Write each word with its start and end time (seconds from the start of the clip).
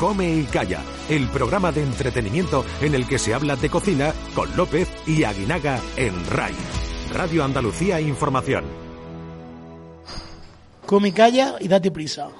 Come 0.00 0.32
y 0.34 0.44
Calla, 0.44 0.80
el 1.10 1.28
programa 1.28 1.72
de 1.72 1.82
entretenimiento 1.82 2.64
en 2.80 2.94
el 2.94 3.06
que 3.06 3.18
se 3.18 3.34
habla 3.34 3.54
de 3.54 3.68
cocina 3.68 4.14
con 4.34 4.56
López 4.56 4.88
y 5.06 5.24
Aguinaga 5.24 5.78
en 5.94 6.14
RAI. 6.30 6.54
Radio 7.12 7.44
Andalucía 7.44 8.00
Información. 8.00 8.64
Come 10.86 11.08
y 11.08 11.12
calla 11.12 11.56
y 11.60 11.68
date 11.68 11.90
prisa. 11.90 12.30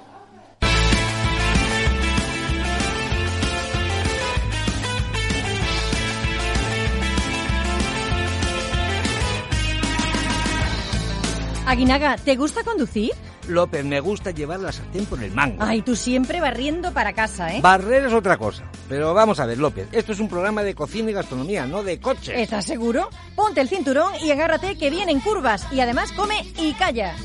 Aguinaga, 11.67 12.17
¿te 12.17 12.35
gusta 12.35 12.63
conducir? 12.63 13.11
López, 13.47 13.83
me 13.85 13.99
gusta 13.99 14.31
llevar 14.31 14.59
la 14.59 14.71
sartén 14.71 15.05
por 15.05 15.21
el 15.23 15.31
mango. 15.31 15.57
Ay, 15.63 15.81
tú 15.81 15.95
siempre 15.95 16.41
barriendo 16.41 16.93
para 16.93 17.13
casa, 17.13 17.53
¿eh? 17.53 17.61
Barrer 17.61 18.05
es 18.05 18.13
otra 18.13 18.37
cosa. 18.37 18.63
Pero 18.87 19.13
vamos 19.13 19.39
a 19.39 19.45
ver, 19.45 19.57
López, 19.57 19.87
esto 19.91 20.11
es 20.11 20.19
un 20.19 20.27
programa 20.27 20.63
de 20.63 20.75
cocina 20.75 21.11
y 21.11 21.13
gastronomía, 21.13 21.65
no 21.65 21.83
de 21.83 21.99
coches. 21.99 22.35
¿Estás 22.37 22.65
seguro? 22.65 23.09
Ponte 23.35 23.61
el 23.61 23.69
cinturón 23.69 24.13
y 24.21 24.31
agárrate 24.31 24.77
que 24.77 24.89
vienen 24.89 25.19
curvas. 25.19 25.67
Y 25.71 25.79
además 25.79 26.11
come 26.13 26.45
y 26.57 26.73
calla. 26.73 27.15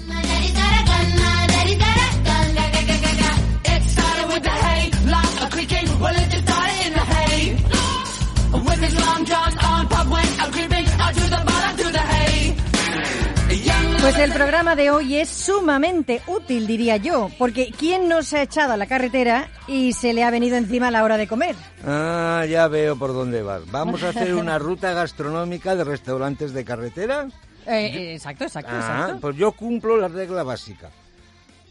Pues 14.07 14.19
el 14.19 14.33
programa 14.33 14.77
de 14.77 14.93
hoy 14.93 15.17
es 15.17 15.29
sumamente 15.29 16.23
útil, 16.29 16.69
diría 16.69 16.97
yo, 16.97 17.29
porque 17.41 17.73
¿quién 17.77 18.09
no 18.09 18.23
se 18.23 18.39
ha 18.39 18.43
echado 18.43 18.73
a 18.73 18.77
la 18.77 18.87
carretera 18.87 19.49
y 19.67 19.95
se 19.95 20.15
le 20.15 20.23
ha 20.23 20.31
venido 20.31 20.57
encima 20.57 20.87
a 20.87 20.91
la 20.93 21.03
hora 21.03 21.17
de 21.17 21.27
comer? 21.27 21.57
Ah, 21.85 22.47
ya 22.49 22.69
veo 22.69 22.95
por 22.95 23.13
dónde 23.13 23.43
vas. 23.43 23.69
¿Vamos 23.73 24.05
a 24.05 24.11
hacer 24.11 24.37
una 24.37 24.61
ruta 24.61 24.93
gastronómica 24.93 25.75
de 25.75 25.83
restaurantes 25.83 26.53
de 26.53 26.65
carretera? 26.65 27.27
Eh, 27.67 27.87
eh, 27.97 28.15
exacto, 28.15 28.45
exacto, 28.45 28.71
Ah, 28.73 28.79
exacto. 28.79 29.21
pues 29.23 29.37
yo 29.37 29.51
cumplo 29.51 29.97
la 29.97 30.07
regla 30.07 30.45
básica. 30.45 30.89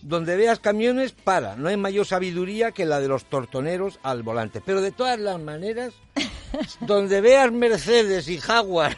Donde 0.01 0.35
veas 0.35 0.59
camiones, 0.59 1.13
para. 1.13 1.55
No 1.55 1.69
hay 1.69 1.77
mayor 1.77 2.05
sabiduría 2.05 2.73
que 2.73 2.85
la 2.85 2.99
de 2.99 3.07
los 3.07 3.23
tortoneros 3.23 3.97
al 4.03 4.23
volante. 4.23 4.59
Pero 4.59 4.81
de 4.81 4.91
todas 4.91 5.17
las 5.21 5.39
maneras, 5.39 5.93
donde 6.81 7.21
veas 7.21 7.51
Mercedes 7.51 8.27
y 8.27 8.37
Jaguar 8.37 8.97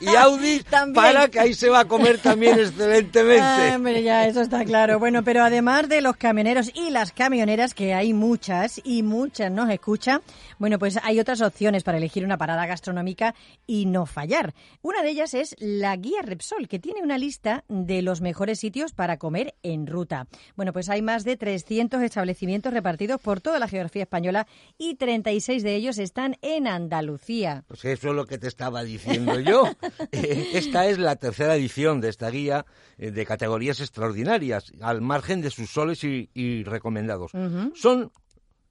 y 0.00 0.08
Audi, 0.08 0.62
También. 0.70 0.94
para 0.94 1.28
que 1.28 1.40
ahí 1.40 1.54
se 1.54 1.68
va 1.68 1.80
a 1.80 1.84
comer 1.86 2.18
también 2.18 2.58
excelentemente. 2.58 3.40
Ah, 3.42 3.72
hombre, 3.76 4.02
ya, 4.02 4.26
eso 4.26 4.40
está 4.40 4.64
claro. 4.64 4.98
Bueno, 4.98 5.22
pero 5.24 5.42
además 5.42 5.88
de 5.88 6.00
los 6.00 6.16
camioneros 6.16 6.70
y 6.74 6.90
las 6.90 7.12
camioneras, 7.12 7.74
que 7.74 7.94
hay 7.94 8.12
muchas 8.12 8.80
y 8.84 9.02
muchas 9.02 9.50
nos 9.50 9.70
escuchan, 9.70 10.20
bueno, 10.58 10.78
pues 10.78 10.98
hay 11.02 11.20
otras 11.20 11.40
opciones 11.40 11.82
para 11.82 11.98
elegir 11.98 12.24
una 12.24 12.38
parada 12.38 12.66
gastronómica 12.66 13.34
y 13.66 13.86
no 13.86 14.06
fallar. 14.06 14.54
Una 14.82 15.02
de 15.02 15.10
ellas 15.10 15.34
es 15.34 15.56
la 15.58 15.96
guía 15.96 16.22
Repsol, 16.22 16.68
que 16.68 16.78
tiene 16.78 17.02
una 17.02 17.18
lista 17.18 17.64
de 17.68 18.02
los 18.02 18.20
mejores 18.20 18.60
sitios 18.60 18.92
para 18.92 19.18
comer 19.18 19.54
en 19.62 19.86
ruta. 19.86 20.26
Bueno, 20.56 20.72
pues 20.72 20.88
hay 20.88 21.02
más 21.02 21.24
de 21.24 21.36
300 21.36 22.02
establecimientos 22.02 22.72
repartidos 22.72 23.20
por 23.20 23.40
toda 23.40 23.58
la 23.58 23.68
geografía 23.68 24.02
española 24.02 24.46
y 24.78 24.94
36 24.94 25.62
de 25.62 25.74
ellos 25.74 25.98
están 25.98 26.36
en 26.44 26.68
Andalucía. 26.68 27.64
Pues 27.66 27.84
eso 27.86 28.10
es 28.10 28.14
lo 28.14 28.26
que 28.26 28.38
te 28.38 28.46
estaba 28.46 28.84
diciendo 28.84 29.40
yo. 29.40 29.64
Eh, 30.12 30.50
esta 30.54 30.86
es 30.86 30.98
la 30.98 31.16
tercera 31.16 31.56
edición 31.56 32.00
de 32.00 32.08
esta 32.08 32.28
guía 32.30 32.66
eh, 32.98 33.10
de 33.10 33.26
categorías 33.26 33.80
extraordinarias, 33.80 34.72
al 34.80 35.00
margen 35.00 35.40
de 35.40 35.50
sus 35.50 35.70
soles 35.70 36.04
y, 36.04 36.30
y 36.34 36.62
recomendados. 36.62 37.32
Son 37.74 38.12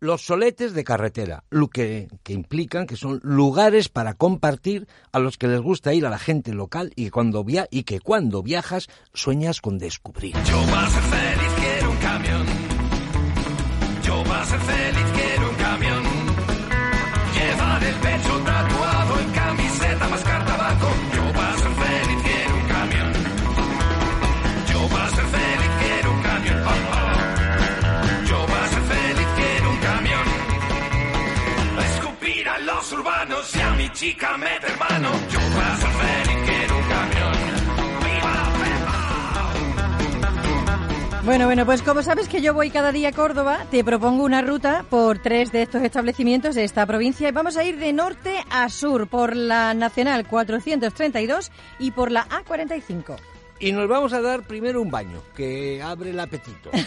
los 0.03 0.25
soletes 0.25 0.73
de 0.73 0.83
carretera, 0.83 1.45
lo 1.49 1.69
que, 1.69 2.09
que 2.23 2.33
implican 2.33 2.87
que 2.87 2.97
son 2.97 3.21
lugares 3.23 3.87
para 3.87 4.15
compartir 4.15 4.87
a 5.13 5.19
los 5.19 5.37
que 5.37 5.47
les 5.47 5.61
gusta 5.61 5.93
ir 5.93 6.05
a 6.05 6.09
la 6.09 6.19
gente 6.19 6.53
local 6.53 6.91
y, 6.95 7.09
cuando 7.09 7.43
via 7.43 7.67
y 7.71 7.83
que 7.83 8.01
cuando 8.01 8.43
viajas 8.43 8.89
sueñas 9.13 9.61
con 9.61 9.77
descubrir. 9.77 10.35
Yo 10.43 10.61
para 10.69 10.89
ser 10.89 11.03
feliz 11.03 11.53
quiero 11.57 11.91
un 11.91 11.97
camión. 11.97 12.45
Yo 14.03 14.23
para 14.23 14.45
ser 14.45 14.59
feliz 14.59 15.05
quiero 15.15 15.49
un 15.49 15.52
pecho 18.13 18.39
tatuado 18.39 19.19
en 19.19 19.31
camiseta, 19.31 20.07
mascar 20.07 20.45
tabaco. 20.45 20.87
Yo 21.15 21.33
para 21.33 21.57
ser 21.57 21.73
feliz 21.83 22.23
quiero 22.23 22.55
un 22.55 22.67
camión. 22.75 23.13
Yo 24.71 24.87
para 24.87 25.09
ser 25.09 25.25
feliz 25.25 25.71
quiero 25.81 26.11
un 26.11 26.21
camión. 26.21 26.63
Ah, 26.65 26.75
ah. 26.91 27.13
Yo 28.29 28.45
para 28.45 28.67
ser 28.67 28.83
feliz 28.93 29.27
quiero 29.37 29.69
un 29.69 29.77
camión. 29.77 30.25
Escupir 31.89 32.49
a 32.49 32.59
los 32.59 32.91
urbanos 32.91 33.55
y 33.55 33.61
a 33.61 33.71
mi 33.71 33.89
chica 33.89 34.37
meter 34.37 34.77
mano. 34.77 35.09
Bueno, 41.25 41.45
bueno, 41.45 41.65
pues 41.65 41.81
como 41.81 42.01
sabes 42.01 42.27
que 42.27 42.41
yo 42.41 42.53
voy 42.53 42.69
cada 42.69 42.91
día 42.91 43.09
a 43.09 43.11
Córdoba, 43.13 43.65
te 43.71 43.81
propongo 43.81 44.25
una 44.25 44.41
ruta 44.41 44.83
por 44.89 45.19
tres 45.19 45.53
de 45.53 45.61
estos 45.61 45.81
establecimientos 45.81 46.53
de 46.53 46.65
esta 46.65 46.85
provincia 46.85 47.29
y 47.29 47.31
vamos 47.31 47.55
a 47.55 47.63
ir 47.63 47.79
de 47.79 47.93
norte 47.93 48.43
a 48.49 48.67
sur 48.67 49.07
por 49.07 49.33
la 49.33 49.73
Nacional 49.73 50.27
432 50.27 51.49
y 51.79 51.91
por 51.91 52.11
la 52.11 52.27
A45. 52.27 53.15
Y 53.61 53.71
nos 53.71 53.87
vamos 53.87 54.11
a 54.11 54.21
dar 54.21 54.43
primero 54.43 54.81
un 54.81 54.91
baño, 54.91 55.21
que 55.33 55.81
abre 55.81 56.09
el 56.09 56.19
apetito. 56.19 56.71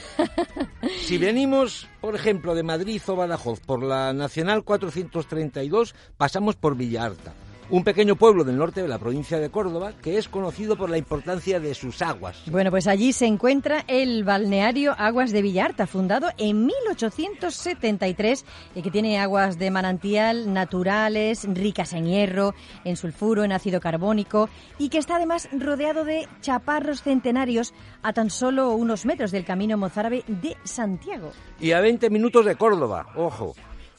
Si 1.01 1.19
venimos, 1.19 1.89
por 2.01 2.15
ejemplo, 2.15 2.55
de 2.55 2.63
Madrid 2.63 3.01
o 3.07 3.17
Badajoz 3.17 3.61
por 3.61 3.83
la 3.83 4.13
Nacional 4.13 4.63
432, 4.63 5.95
pasamos 6.17 6.55
por 6.55 6.77
Villarta, 6.77 7.33
un 7.71 7.85
pequeño 7.85 8.17
pueblo 8.17 8.45
del 8.45 8.57
norte 8.57 8.83
de 8.83 8.89
la 8.89 8.99
provincia 8.99 9.39
de 9.39 9.51
Córdoba 9.51 9.93
que 10.03 10.19
es 10.19 10.29
conocido 10.29 10.77
por 10.77 10.91
la 10.91 10.99
importancia 10.99 11.61
de 11.61 11.75
sus 11.75 12.03
aguas. 12.03 12.43
Bueno, 12.47 12.71
pues 12.71 12.87
allí 12.87 13.13
se 13.13 13.27
encuentra 13.27 13.85
el 13.89 14.25
balneario 14.25 14.95
Aguas 14.97 15.33
de 15.33 15.43
Villarta, 15.43 15.87
fundado 15.87 16.29
en 16.39 16.67
1873 16.67 18.45
y 18.75 18.83
que 18.83 18.91
tiene 18.91 19.19
aguas 19.19 19.59
de 19.59 19.71
manantial 19.71 20.53
naturales, 20.53 21.47
ricas 21.49 21.93
en 21.93 22.07
hierro, 22.07 22.55
en 22.85 22.97
sulfuro, 22.97 23.45
en 23.45 23.53
ácido 23.53 23.81
carbónico 23.81 24.49
y 24.79 24.89
que 24.89 24.99
está 24.99 25.17
además 25.17 25.49
rodeado 25.53 26.05
de 26.05 26.29
chaparros 26.41 27.03
centenarios 27.03 27.75
a 28.03 28.13
tan 28.13 28.31
solo 28.31 28.73
unos 28.73 29.07
metros 29.07 29.31
del 29.31 29.45
camino 29.45 29.77
mozárabe 29.77 30.25
de 30.27 30.57
Santiago. 30.65 31.33
Y 31.61 31.73
a 31.73 31.81
20 31.81 32.11
minutos 32.11 32.45
de 32.45 32.57
Córdoba, 32.57 33.07
ojo. 33.17 33.55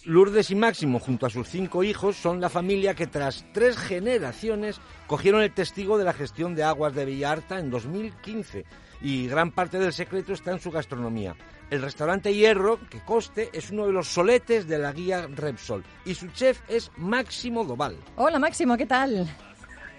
Lourdes 0.07 0.51
y 0.51 0.55
Máximo, 0.55 0.99
junto 0.99 1.25
a 1.25 1.29
sus 1.29 1.49
cinco 1.49 1.83
hijos, 1.83 2.15
son 2.15 2.39
la 2.39 2.47
familia 2.47 2.95
que 2.95 3.07
tras 3.07 3.43
tres 3.51 3.77
generaciones 3.77 4.79
cogieron 5.05 5.41
el 5.41 5.53
testigo 5.53 5.97
de 5.97 6.05
la 6.05 6.13
gestión 6.13 6.55
de 6.55 6.63
aguas 6.63 6.95
de 6.95 7.03
Villarta 7.03 7.59
en 7.59 7.69
2015. 7.69 8.63
Y 9.01 9.27
gran 9.27 9.51
parte 9.51 9.79
del 9.79 9.91
secreto 9.91 10.31
está 10.31 10.53
en 10.53 10.61
su 10.61 10.71
gastronomía. 10.71 11.35
El 11.69 11.81
restaurante 11.81 12.33
Hierro, 12.33 12.79
que 12.89 13.01
coste, 13.01 13.49
es 13.51 13.69
uno 13.69 13.85
de 13.85 13.91
los 13.91 14.07
soletes 14.07 14.65
de 14.65 14.77
la 14.77 14.93
guía 14.93 15.27
Repsol. 15.27 15.83
Y 16.05 16.15
su 16.15 16.27
chef 16.29 16.61
es 16.69 16.89
Máximo 16.95 17.65
Doval. 17.65 17.97
Hola 18.15 18.39
Máximo, 18.39 18.77
¿qué 18.77 18.85
tal? 18.85 19.27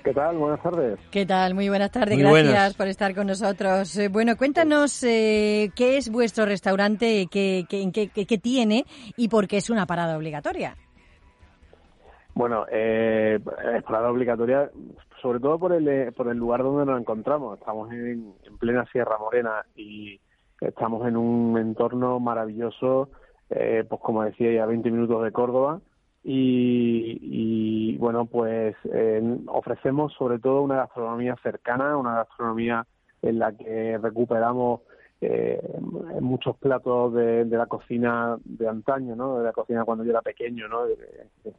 ¿Qué 0.04 0.14
tal? 0.14 0.36
Buenas 0.38 0.62
tardes. 0.62 0.98
¿Qué 1.10 1.26
tal? 1.26 1.54
Muy 1.54 1.68
buenas 1.68 1.90
tardes, 1.90 2.14
Muy 2.14 2.22
gracias 2.22 2.44
buenas. 2.46 2.74
por 2.76 2.86
estar 2.88 3.14
con 3.14 3.26
nosotros. 3.26 3.96
Eh, 3.98 4.08
bueno, 4.08 4.36
cuéntanos 4.36 5.02
eh, 5.04 5.70
qué 5.76 5.98
es 5.98 6.10
vuestro 6.10 6.46
restaurante, 6.46 7.26
qué, 7.30 7.64
qué, 7.68 7.90
qué- 7.92 8.08
qué- 8.08 8.24
qué 8.26 8.38
tiene 8.38 8.84
y 9.16 9.28
por 9.28 9.46
qué 9.46 9.58
es 9.58 9.68
una 9.70 9.86
parada 9.86 10.16
obligatoria. 10.16 10.76
Bueno, 12.34 12.64
eh, 12.70 13.38
es 13.76 13.82
parada 13.82 14.10
obligatoria, 14.10 14.70
sobre 15.20 15.40
todo 15.40 15.58
por 15.58 15.72
el, 15.72 15.86
eh, 15.88 16.12
por 16.12 16.28
el 16.28 16.38
lugar 16.38 16.62
donde 16.62 16.86
nos 16.86 17.00
encontramos. 17.00 17.58
Estamos 17.58 17.90
en, 17.92 18.32
en 18.44 18.58
plena 18.58 18.86
Sierra 18.92 19.18
Morena 19.18 19.64
y 19.76 20.20
estamos 20.60 21.06
en 21.06 21.16
un 21.16 21.58
entorno 21.58 22.18
maravilloso, 22.20 23.10
eh, 23.50 23.84
pues 23.88 24.00
como 24.00 24.22
decía, 24.22 24.52
ya 24.52 24.64
20 24.66 24.90
minutos 24.90 25.22
de 25.24 25.32
Córdoba. 25.32 25.80
Y, 26.24 27.96
bueno, 27.98 28.26
pues 28.26 28.76
eh, 28.92 29.38
ofrecemos 29.46 30.12
sobre 30.14 30.38
todo 30.38 30.62
una 30.62 30.76
gastronomía 30.76 31.36
cercana, 31.42 31.96
una 31.96 32.16
gastronomía 32.16 32.86
en 33.22 33.38
la 33.38 33.52
que 33.52 33.98
recuperamos 33.98 34.80
eh, 35.20 35.60
muchos 36.20 36.56
platos 36.58 37.14
de, 37.14 37.44
la 37.46 37.66
cocina 37.66 38.36
de 38.44 38.68
antaño, 38.68 39.16
¿no? 39.16 39.38
De 39.38 39.44
la 39.44 39.52
cocina 39.52 39.84
cuando 39.84 40.04
yo 40.04 40.10
era 40.10 40.22
pequeño, 40.22 40.68
¿no? 40.68 40.82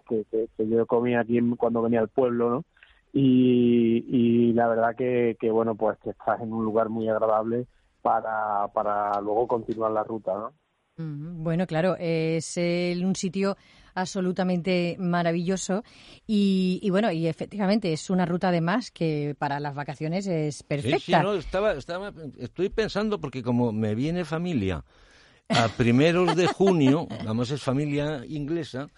Que, 0.07 0.25
yo 0.57 0.85
comía 0.85 1.21
aquí 1.21 1.39
cuando 1.57 1.81
venía 1.81 1.99
al 1.99 2.09
pueblo, 2.09 2.49
¿no? 2.49 2.63
Y, 3.11 4.05
y 4.07 4.53
la 4.53 4.67
verdad 4.67 4.95
que, 4.95 5.35
que, 5.39 5.49
bueno, 5.49 5.75
pues 5.75 5.97
que 5.99 6.11
estás 6.11 6.41
en 6.41 6.53
un 6.53 6.63
lugar 6.63 6.89
muy 6.89 7.09
agradable 7.09 7.65
para, 8.01 8.67
para 8.73 9.19
luego 9.19 9.47
continuar 9.47 9.91
la 9.91 10.03
ruta, 10.03 10.33
¿no? 10.33 10.53
Ujú, 10.99 11.43
Bueno, 11.43 11.65
claro, 11.65 11.95
es 11.97 12.57
un 12.57 13.15
sitio 13.15 13.55
absolutamente 14.01 14.95
maravilloso 14.99 15.83
y, 16.27 16.79
y 16.81 16.89
bueno, 16.89 17.11
y 17.11 17.27
efectivamente 17.27 17.93
es 17.93 18.09
una 18.09 18.25
ruta 18.25 18.49
además 18.49 18.91
que 18.91 19.35
para 19.37 19.59
las 19.59 19.75
vacaciones 19.75 20.27
es 20.27 20.63
perfecta. 20.63 20.99
Sí, 20.99 21.05
sí, 21.05 21.11
no, 21.13 21.33
estaba, 21.33 21.73
estaba, 21.73 22.13
estoy 22.37 22.69
pensando 22.69 23.19
porque 23.19 23.43
como 23.43 23.71
me 23.71 23.95
viene 23.95 24.25
familia 24.25 24.83
a 25.49 25.67
primeros 25.69 26.35
de 26.35 26.47
junio, 26.47 27.07
vamos, 27.25 27.51
es 27.51 27.61
familia 27.61 28.23
inglesa, 28.27 28.89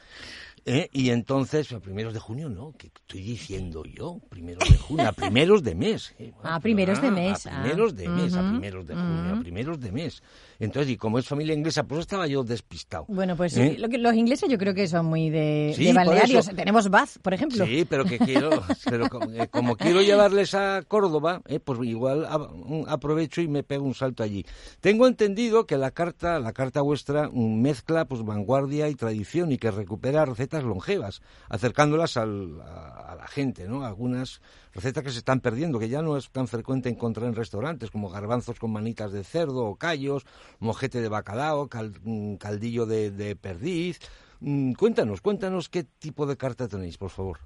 ¿eh? 0.65 0.89
y 0.91 1.09
entonces, 1.09 1.71
a 1.71 1.79
primeros 1.79 2.13
de 2.13 2.19
junio, 2.19 2.49
no, 2.49 2.73
¿qué 2.77 2.87
estoy 2.87 3.21
diciendo 3.21 3.83
yo? 3.85 4.19
Primeros 4.29 4.67
de 4.69 4.77
junio, 4.77 5.07
a 5.07 5.11
primeros 5.11 5.63
de 5.63 5.75
mes. 5.75 6.13
¿eh? 6.19 6.31
Ah, 6.43 6.59
primeros 6.59 7.01
de 7.01 7.11
mes, 7.11 7.45
A 7.47 7.61
primeros 7.61 7.93
ah. 7.93 7.95
de 7.95 8.07
mes, 8.09 8.33
a 8.35 8.49
primeros 8.49 8.85
de 8.87 8.95
junio, 8.95 9.33
a 9.35 9.39
primeros 9.39 9.79
de 9.79 9.91
mes. 9.91 10.23
Entonces, 10.59 10.91
y 10.91 10.97
como 10.97 11.17
es 11.19 11.27
familia 11.27 11.53
inglesa, 11.53 11.83
pues 11.83 12.01
estaba 12.01 12.27
yo 12.27 12.43
despistado. 12.43 13.05
Bueno, 13.07 13.35
pues 13.35 13.55
¿Eh? 13.57 13.75
lo 13.79 13.89
que- 13.89 13.97
los 13.97 14.13
ingleses 14.13 14.49
yo 14.49 14.57
creo 14.57 14.73
que 14.73 14.87
son 14.87 15.05
muy 15.05 15.29
de, 15.29 15.73
Sí, 15.75 15.85
de 15.85 15.93
por 15.93 16.05
balnearios. 16.05 16.47
Tenemos 16.55 16.89
Bath, 16.89 17.17
por 17.21 17.33
ejemplo. 17.33 17.65
Sí, 17.65 17.85
pero 17.89 18.05
que 18.05 18.19
quiero, 18.19 18.49
pero 18.85 19.07
como, 19.09 19.31
eh, 19.31 19.47
como 19.49 19.75
quiero 19.75 20.01
llevarles 20.01 20.53
a 20.53 20.81
Córdoba, 20.87 21.41
eh, 21.47 21.59
pues 21.59 21.79
igual 21.83 22.25
a- 22.25 22.37
un- 22.37 22.85
aprovecho 22.87 23.41
y 23.41 23.47
me 23.47 23.63
pego 23.63 23.85
un 23.85 23.95
salto 23.95 24.23
allí. 24.23 24.45
Tengo 24.81 25.07
entendido 25.07 25.65
que 25.65 25.77
la 25.77 25.91
carta, 25.91 26.39
la 26.39 26.53
carta 26.53 26.81
vuestra 26.81 27.29
mm, 27.31 27.61
mezcla 27.61 28.05
pues 28.05 28.23
vanguardia 28.23 28.89
y 28.89 28.95
tradición 28.95 29.51
y 29.51 29.57
que 29.57 29.71
recupera 29.71 30.25
recetas 30.25 30.50
longevas, 30.63 31.21
acercándolas 31.49 32.17
al- 32.17 32.61
a, 32.61 33.11
a 33.11 33.15
la 33.15 33.27
gente, 33.27 33.67
¿no? 33.67 33.85
Algunas 33.85 34.41
recetas 34.73 35.03
que 35.03 35.09
se 35.11 35.19
están 35.19 35.39
perdiendo, 35.39 35.79
que 35.79 35.89
ya 35.89 36.01
no 36.01 36.17
es 36.17 36.29
tan 36.31 36.47
frecuente 36.47 36.89
encontrar 36.89 37.27
en 37.27 37.35
restaurantes, 37.35 37.91
como 37.91 38.09
garbanzos 38.09 38.59
con 38.59 38.71
manitas 38.71 39.11
de 39.11 39.23
cerdo 39.23 39.65
o 39.65 39.75
callos, 39.75 40.25
mojete 40.59 41.01
de 41.01 41.09
bacalao, 41.09 41.67
cal- 41.69 41.93
mm, 42.03 42.35
caldillo 42.35 42.85
de, 42.85 43.11
de 43.11 43.35
perdiz. 43.35 43.99
Mm, 44.41 44.73
Cuéntanos, 44.73 45.21
cuéntanos 45.21 45.69
qué 45.69 45.83
tipo 45.83 46.25
de 46.25 46.35
carta 46.37 46.67
tenéis, 46.67 46.97
por 46.97 47.09
favor. 47.11 47.37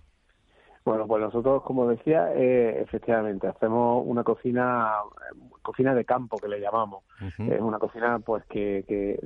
Bueno, 0.85 1.07
pues 1.07 1.19
nosotros, 1.19 1.63
como 1.63 1.87
decía, 1.89 2.31
eh, 2.35 2.79
efectivamente, 2.79 3.47
hacemos 3.47 4.03
una 4.05 4.23
cocina, 4.23 4.91
cocina 5.63 5.95
de 5.95 6.05
campo 6.05 6.37
que 6.37 6.47
le 6.47 6.59
llamamos. 6.59 7.03
Es 7.39 7.59
una 7.59 7.79
cocina 7.79 8.19
pues 8.19 8.43
que, 8.45 8.85
que, 8.87 9.19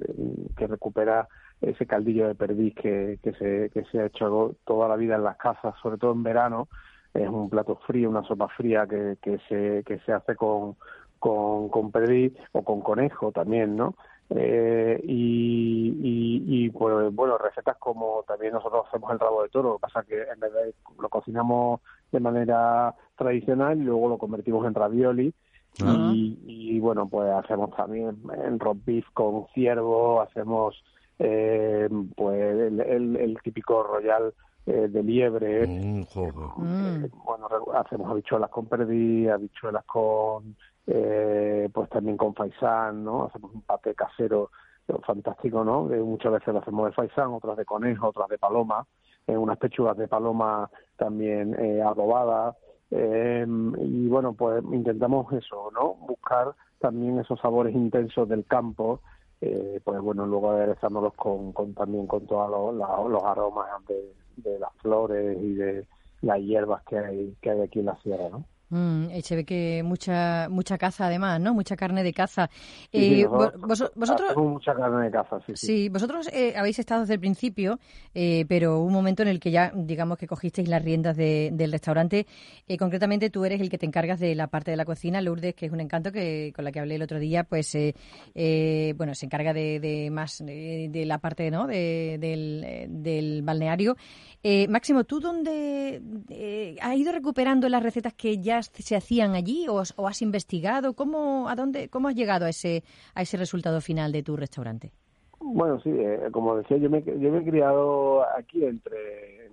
que 0.55 0.67
recupera 0.67 1.27
ese 1.61 1.85
caldillo 1.85 2.27
de 2.27 2.35
perdiz 2.35 2.73
que, 2.75 3.19
que, 3.23 3.33
se, 3.33 3.69
que 3.73 3.83
se 3.91 3.99
ha 3.99 4.05
hecho 4.05 4.55
toda 4.65 4.87
la 4.87 4.95
vida 4.95 5.15
en 5.15 5.23
las 5.23 5.37
casas, 5.37 5.75
sobre 5.81 5.97
todo 5.97 6.11
en 6.13 6.23
verano. 6.23 6.67
Es 7.13 7.27
un 7.27 7.49
plato 7.49 7.75
frío, 7.87 8.09
una 8.09 8.23
sopa 8.23 8.47
fría 8.49 8.85
que, 8.87 9.17
que, 9.21 9.39
se, 9.49 9.83
que 9.85 9.99
se 10.05 10.13
hace 10.13 10.35
con, 10.35 10.75
con, 11.17 11.69
con 11.69 11.91
perdiz 11.91 12.33
o 12.51 12.63
con 12.63 12.81
conejo 12.81 13.31
también, 13.31 13.75
¿no? 13.75 13.95
Eh, 14.29 14.99
y, 15.03 15.97
y, 16.01 16.65
y, 16.65 16.69
pues 16.69 17.13
bueno, 17.13 17.39
recetas 17.39 17.77
como 17.77 18.23
también 18.27 18.53
nosotros 18.53 18.85
hacemos 18.87 19.11
el 19.11 19.19
rabo 19.19 19.41
de 19.41 19.49
toro, 19.49 19.69
lo 19.69 19.75
que 19.77 19.81
pasa 19.81 20.03
que 20.03 20.21
en 20.21 20.39
vez 20.39 20.53
de 20.53 20.73
lo 21.01 21.09
cocinamos 21.09 21.81
de 22.11 22.19
manera 22.19 22.93
tradicional 23.17 23.79
y 23.79 23.85
luego 23.85 24.07
lo 24.07 24.17
convertimos 24.19 24.67
en 24.67 24.75
ravioli 24.75 25.33
Ah. 25.81 26.11
y, 26.13 26.37
y, 26.45 26.79
bueno, 26.79 27.07
pues 27.07 27.29
hacemos 27.31 27.73
también 27.75 28.17
en 28.43 28.59
roast 28.59 28.83
beef 28.85 29.05
con 29.13 29.45
ciervo, 29.53 30.21
hacemos 30.21 30.83
eh, 31.19 31.89
pues 32.15 32.39
el, 32.41 32.79
el- 32.81 33.15
el 33.17 33.37
típico 33.43 33.83
royal 33.83 34.33
eh, 34.65 34.87
de 34.89 35.03
liebre, 35.03 35.67
Mm, 35.67 36.03
joder. 36.05 36.33
Mm. 36.57 37.05
eh, 37.05 37.09
bueno, 37.25 37.47
re- 37.47 37.77
hacemos 37.79 38.09
habichuelas 38.11 38.49
con 38.49 38.67
perdiz, 38.67 39.29
habichuelas 39.29 39.83
con, 39.85 40.55
eh, 40.87 41.69
pues 41.73 41.89
también 41.89 42.17
con 42.17 42.33
faisán, 42.35 43.03
¿no? 43.03 43.25
Hacemos 43.25 43.53
un 43.53 43.61
paté 43.63 43.93
casero 43.95 44.51
eh, 44.87 44.93
fantástico, 45.05 45.63
¿no? 45.63 45.87
Que 45.89 45.95
muchas 45.97 46.31
veces 46.33 46.53
lo 46.53 46.59
hacemos 46.61 46.85
de 46.87 46.91
faisán, 46.93 47.31
otras 47.33 47.57
de 47.57 47.65
conejo, 47.65 48.07
otras 48.09 48.27
de 48.29 48.37
paloma, 48.37 48.85
eh, 49.27 49.37
unas 49.37 49.57
pechugas 49.57 49.97
de 49.97 50.07
paloma 50.07 50.69
también 50.97 51.55
eh, 51.59 51.81
adobadas, 51.81 52.55
eh, 52.91 53.45
y 53.47 54.07
bueno, 54.07 54.33
pues 54.33 54.63
intentamos 54.71 55.31
eso, 55.33 55.69
¿no? 55.73 55.93
Buscar 56.07 56.53
también 56.79 57.19
esos 57.19 57.39
sabores 57.39 57.75
intensos 57.75 58.27
del 58.27 58.45
campo, 58.45 59.01
eh, 59.41 59.79
pues 59.83 60.01
bueno, 60.01 60.25
luego 60.25 60.51
aderezándolos 60.51 61.13
con, 61.13 61.53
con 61.53 61.73
también 61.73 62.07
con 62.07 62.25
todos 62.27 62.75
los, 62.75 63.23
aromas 63.23 63.67
de, 63.87 64.13
de 64.37 64.59
las 64.59 64.73
flores 64.77 65.37
y 65.41 65.53
de 65.53 65.85
las 66.21 66.39
hierbas 66.39 66.83
que 66.83 66.97
hay 66.97 67.35
que 67.41 67.51
hay 67.51 67.61
aquí 67.61 67.79
en 67.79 67.85
la 67.85 67.97
sierra, 68.01 68.29
¿no? 68.29 68.45
Mm, 68.69 69.09
y 69.15 69.21
se 69.23 69.35
ve 69.35 69.45
que 69.45 69.81
mucha 69.83 70.47
mucha 70.49 70.77
caza 70.77 71.07
además, 71.07 71.39
¿no? 71.41 71.53
Mucha 71.55 71.75
carne 71.75 72.03
de 72.03 72.13
caza. 72.13 72.49
Sí, 72.53 72.87
sí, 72.91 73.21
Eh, 73.21 73.27
nosotros 73.29 73.61
vos- 73.61 73.91
vosotros 73.95 74.29
hacemos 74.29 74.51
mucha 74.51 74.75
carne 74.75 75.05
de 75.05 75.11
caza, 75.11 75.39
sí, 75.45 75.53
sí. 75.55 75.67
Sí, 75.67 75.89
vosotros 75.89 76.29
eh, 76.31 76.53
habéis 76.55 76.77
estado 76.77 77.01
desde 77.01 77.15
el 77.15 77.19
principio, 77.19 77.79
eh, 78.13 78.45
pero 78.47 78.77
hubo 78.79 78.85
un 78.85 78.93
momento 78.93 79.23
en 79.23 79.29
el 79.29 79.39
que 79.39 79.49
ya, 79.49 79.71
digamos 79.75 80.17
que 80.19 80.27
cogisteis 80.27 80.67
las 80.69 80.83
riendas 80.83 81.17
de- 81.17 81.49
del 81.51 81.71
restaurante. 81.71 82.27
Eh, 82.67 82.77
concretamente, 82.77 83.31
tú 83.31 83.43
eres 83.43 83.59
el 83.59 83.69
que 83.71 83.77
te 83.79 83.87
encargas 83.87 84.19
de 84.19 84.35
la 84.35 84.47
parte 84.47 84.69
de 84.69 84.77
la 84.77 84.85
cocina, 84.85 85.19
Lourdes, 85.21 85.55
que 85.55 85.65
es 85.65 85.71
un 85.71 85.79
encanto 85.79 86.11
que 86.11 86.53
con 86.55 86.63
la 86.63 86.71
que 86.71 86.79
hablé 86.79 86.95
el 86.95 87.01
otro 87.01 87.17
día, 87.19 87.43
pues, 87.45 87.73
eh, 87.73 87.95
eh, 88.35 88.93
bueno, 88.97 89.15
se 89.15 89.25
encarga 89.25 89.51
de, 89.53 89.79
de 89.79 90.11
más 90.11 90.41
eh, 90.47 90.87
de 90.91 91.05
la 91.05 91.17
parte, 91.17 91.49
¿no? 91.49 91.65
De- 91.65 92.17
del, 92.19 92.63
eh, 92.65 92.85
del 92.87 93.41
balneario. 93.41 93.95
Eh, 94.43 94.67
Máximo, 94.67 95.03
¿tú 95.05 95.19
dónde 95.19 96.01
eh, 96.29 96.75
has 96.81 96.95
ido 96.95 97.11
recuperando 97.11 97.67
las 97.67 97.81
recetas 97.83 98.13
que 98.13 98.37
ya 98.37 98.58
se 98.63 98.95
hacían 98.95 99.33
allí 99.35 99.67
o, 99.67 99.79
has- 99.79 100.21
investigado? 100.21 100.93
¿Cómo, 100.93 101.47
a 101.49 101.55
dónde, 101.55 101.89
¿Cómo 101.89 102.07
has 102.07 102.15
llegado 102.15 102.45
a 102.45 102.49
ese, 102.49 102.83
a 103.15 103.21
ese 103.21 103.37
resultado 103.37 103.81
final 103.81 104.11
de 104.11 104.23
tu 104.23 104.35
restaurante? 104.35 104.91
Bueno, 105.39 105.79
sí, 105.81 105.89
eh, 105.89 106.29
como 106.31 106.57
decía, 106.57 106.77
yo 106.77 106.89
me, 106.89 107.01
yo 107.01 107.31
me 107.31 107.39
he 107.39 107.43
criado 107.43 108.23
aquí 108.37 108.65
entre, 108.65 109.51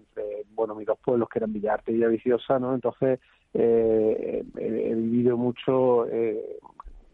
bueno, 0.54 0.74
mis 0.74 0.86
dos 0.86 0.98
pueblos 1.04 1.28
que 1.28 1.38
eran 1.38 1.52
Villarte 1.52 1.92
y 1.92 1.94
Villaviciosa, 1.94 2.58
¿no? 2.58 2.74
Entonces, 2.74 3.20
eh, 3.54 4.44
he, 4.56 4.94
vivido 4.94 5.36
mucho 5.36 6.06
eh, 6.08 6.58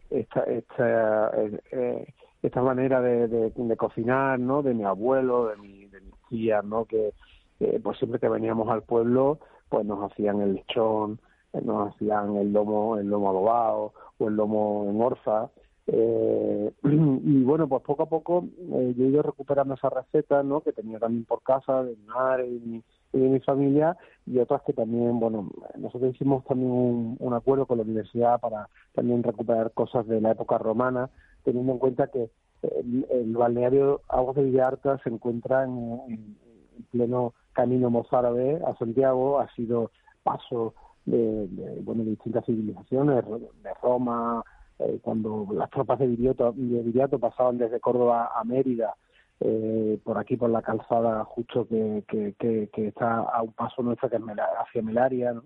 esta, 0.09 0.41
esta, 0.43 1.31
eh, 1.37 1.59
eh, 1.71 2.13
esta 2.41 2.61
manera 2.61 3.01
de, 3.01 3.51
cocinar, 3.77 4.39
¿no? 4.39 4.61
De 4.63 4.73
mi 4.73 4.83
abuelo, 4.83 5.47
de, 5.47 5.57
mi, 5.57 5.85
de 5.85 6.01
mis 6.01 6.15
tías, 6.29 6.63
¿no? 6.65 6.85
Que, 6.85 7.13
eh, 7.59 7.79
pues 7.81 7.97
siempre 7.97 8.19
que 8.19 8.29
veníamos 8.29 8.69
al 8.69 8.83
pueblo, 8.83 9.39
pues 9.69 9.85
nos 9.85 10.11
hacían 10.11 10.41
el 10.41 10.55
lechón, 10.55 11.19
nos 11.61 11.93
hacían 11.93 12.35
el 12.37 12.51
lomo, 12.53 12.97
el 12.97 13.07
lomo 13.09 13.29
adobado 13.29 13.93
o 14.17 14.27
el 14.27 14.35
lomo 14.35 14.85
en 14.89 15.01
orza, 15.01 15.49
eh, 15.87 16.71
y 16.83 17.43
bueno, 17.43 17.67
pues 17.67 17.83
poco 17.83 18.03
a 18.03 18.09
poco 18.09 18.45
eh, 18.57 18.93
yo 18.97 19.05
he 19.05 19.09
ido 19.09 19.21
recuperando 19.21 19.73
esas 19.75 19.91
recetas, 19.93 20.43
¿no? 20.45 20.61
Que 20.61 20.71
tenía 20.73 20.99
también 20.99 21.25
por 21.25 21.41
casa, 21.43 21.83
de 21.83 21.95
mi 21.95 22.05
madre 22.05 22.47
y, 22.47 22.83
de 23.11 23.29
mi 23.29 23.39
familia, 23.41 23.95
y 24.25 24.39
otras 24.39 24.61
que 24.63 24.73
también, 24.73 25.19
bueno, 25.19 25.49
nosotros 25.77 26.15
hicimos 26.15 26.43
también 26.45 26.71
un, 27.19 27.33
acuerdo 27.33 27.65
con 27.67 27.77
la 27.77 27.83
universidad 27.83 28.39
para 28.39 28.69
también 28.93 29.21
recuperar 29.21 29.71
cosas 29.73 30.07
de 30.07 30.19
la 30.21 30.31
época 30.31 30.57
romana, 30.57 31.09
teniendo 31.43 31.73
en 31.73 31.77
cuenta 31.79 32.07
que 32.07 32.29
el, 32.63 33.05
el 33.11 33.33
balneario 33.35 34.01
Aguas 34.07 34.35
de 34.37 34.43
Villarta 34.43 34.97
se 35.03 35.09
encuentra 35.09 35.63
en, 35.65 35.99
en- 36.07 36.37
en 36.75 36.83
pleno 36.91 37.33
camino 37.51 37.91
mozárabe 37.91 38.59
a 38.65 38.75
Santiago, 38.77 39.39
ha 39.39 39.47
sido 39.53 39.91
paso 40.23 40.73
de, 41.05 41.47
de, 41.47 41.81
bueno, 41.81 42.03
de 42.03 42.11
distintas 42.11 42.45
civilizaciones, 42.45 43.25
de 43.25 43.73
Roma, 43.81 44.43
eh, 44.79 44.99
cuando 45.01 45.47
las 45.53 45.69
tropas 45.69 45.99
de 45.99 46.07
Viriato, 46.07 46.53
de 46.55 46.81
Viriato 46.81 47.19
pasaban 47.19 47.57
desde 47.57 47.79
Córdoba 47.79 48.31
a 48.35 48.43
Mérida, 48.43 48.95
eh, 49.39 49.99
por 50.03 50.17
aquí 50.17 50.37
por 50.37 50.49
la 50.49 50.61
calzada 50.61 51.23
justo 51.25 51.67
que, 51.67 52.03
que, 52.07 52.33
que, 52.39 52.69
que 52.71 52.87
está 52.87 53.19
a 53.19 53.41
un 53.41 53.53
paso 53.53 53.81
nuestro 53.81 54.09
que 54.09 54.15
es 54.15 54.21
hacia 54.21 54.81
Melaria, 54.81 55.33
¿no? 55.33 55.43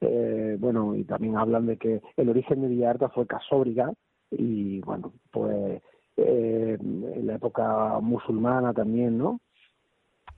Eh, 0.00 0.56
bueno, 0.58 0.94
y 0.94 1.04
también 1.04 1.36
hablan 1.36 1.66
de 1.66 1.76
que 1.76 2.02
el 2.16 2.28
origen 2.28 2.60
de 2.62 2.68
Villarta 2.68 3.08
fue 3.08 3.26
Casóbriga 3.26 3.92
y 4.30 4.80
bueno, 4.80 5.12
pues 5.30 5.82
eh, 6.16 6.76
en 6.80 7.26
la 7.26 7.34
época 7.34 7.98
musulmana 8.00 8.72
también, 8.72 9.16
¿no? 9.18 9.40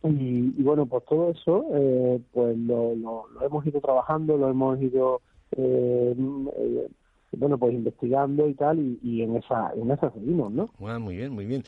Y, 0.05 0.55
y 0.57 0.62
bueno, 0.62 0.87
pues 0.87 1.05
todo 1.07 1.31
eso, 1.31 1.65
eh, 1.75 2.21
pues 2.33 2.57
lo, 2.59 2.95
lo, 2.95 3.26
lo 3.29 3.43
hemos 3.45 3.67
ido 3.67 3.81
trabajando, 3.81 4.37
lo 4.37 4.49
hemos 4.49 4.81
ido, 4.81 5.21
eh, 5.57 6.15
eh, 6.57 6.88
bueno, 7.33 7.59
pues 7.59 7.75
investigando 7.75 8.49
y 8.49 8.55
tal, 8.55 8.79
y, 8.79 8.99
y 9.03 9.23
en 9.23 9.37
esa 9.37 9.73
en 9.75 9.91
esa 9.91 10.11
seguimos, 10.12 10.53
¿no? 10.53 10.71
Bueno, 10.79 11.00
muy 11.00 11.17
bien, 11.17 11.33
muy 11.33 11.45
bien. 11.45 11.65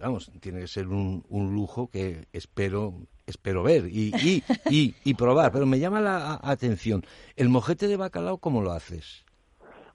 Vamos, 0.00 0.30
tiene 0.40 0.60
que 0.60 0.68
ser 0.68 0.88
un, 0.88 1.24
un 1.28 1.52
lujo 1.54 1.88
que 1.88 2.26
espero 2.32 2.94
espero 3.26 3.62
ver 3.62 3.86
y, 3.86 4.12
y, 4.22 4.42
y, 4.70 4.94
y 5.04 5.14
probar. 5.14 5.52
Pero 5.52 5.66
me 5.66 5.78
llama 5.78 6.00
la 6.00 6.38
atención. 6.42 7.02
¿El 7.36 7.48
mojete 7.48 7.88
de 7.88 7.96
bacalao 7.96 8.38
cómo 8.38 8.60
lo 8.62 8.72
haces? 8.72 9.24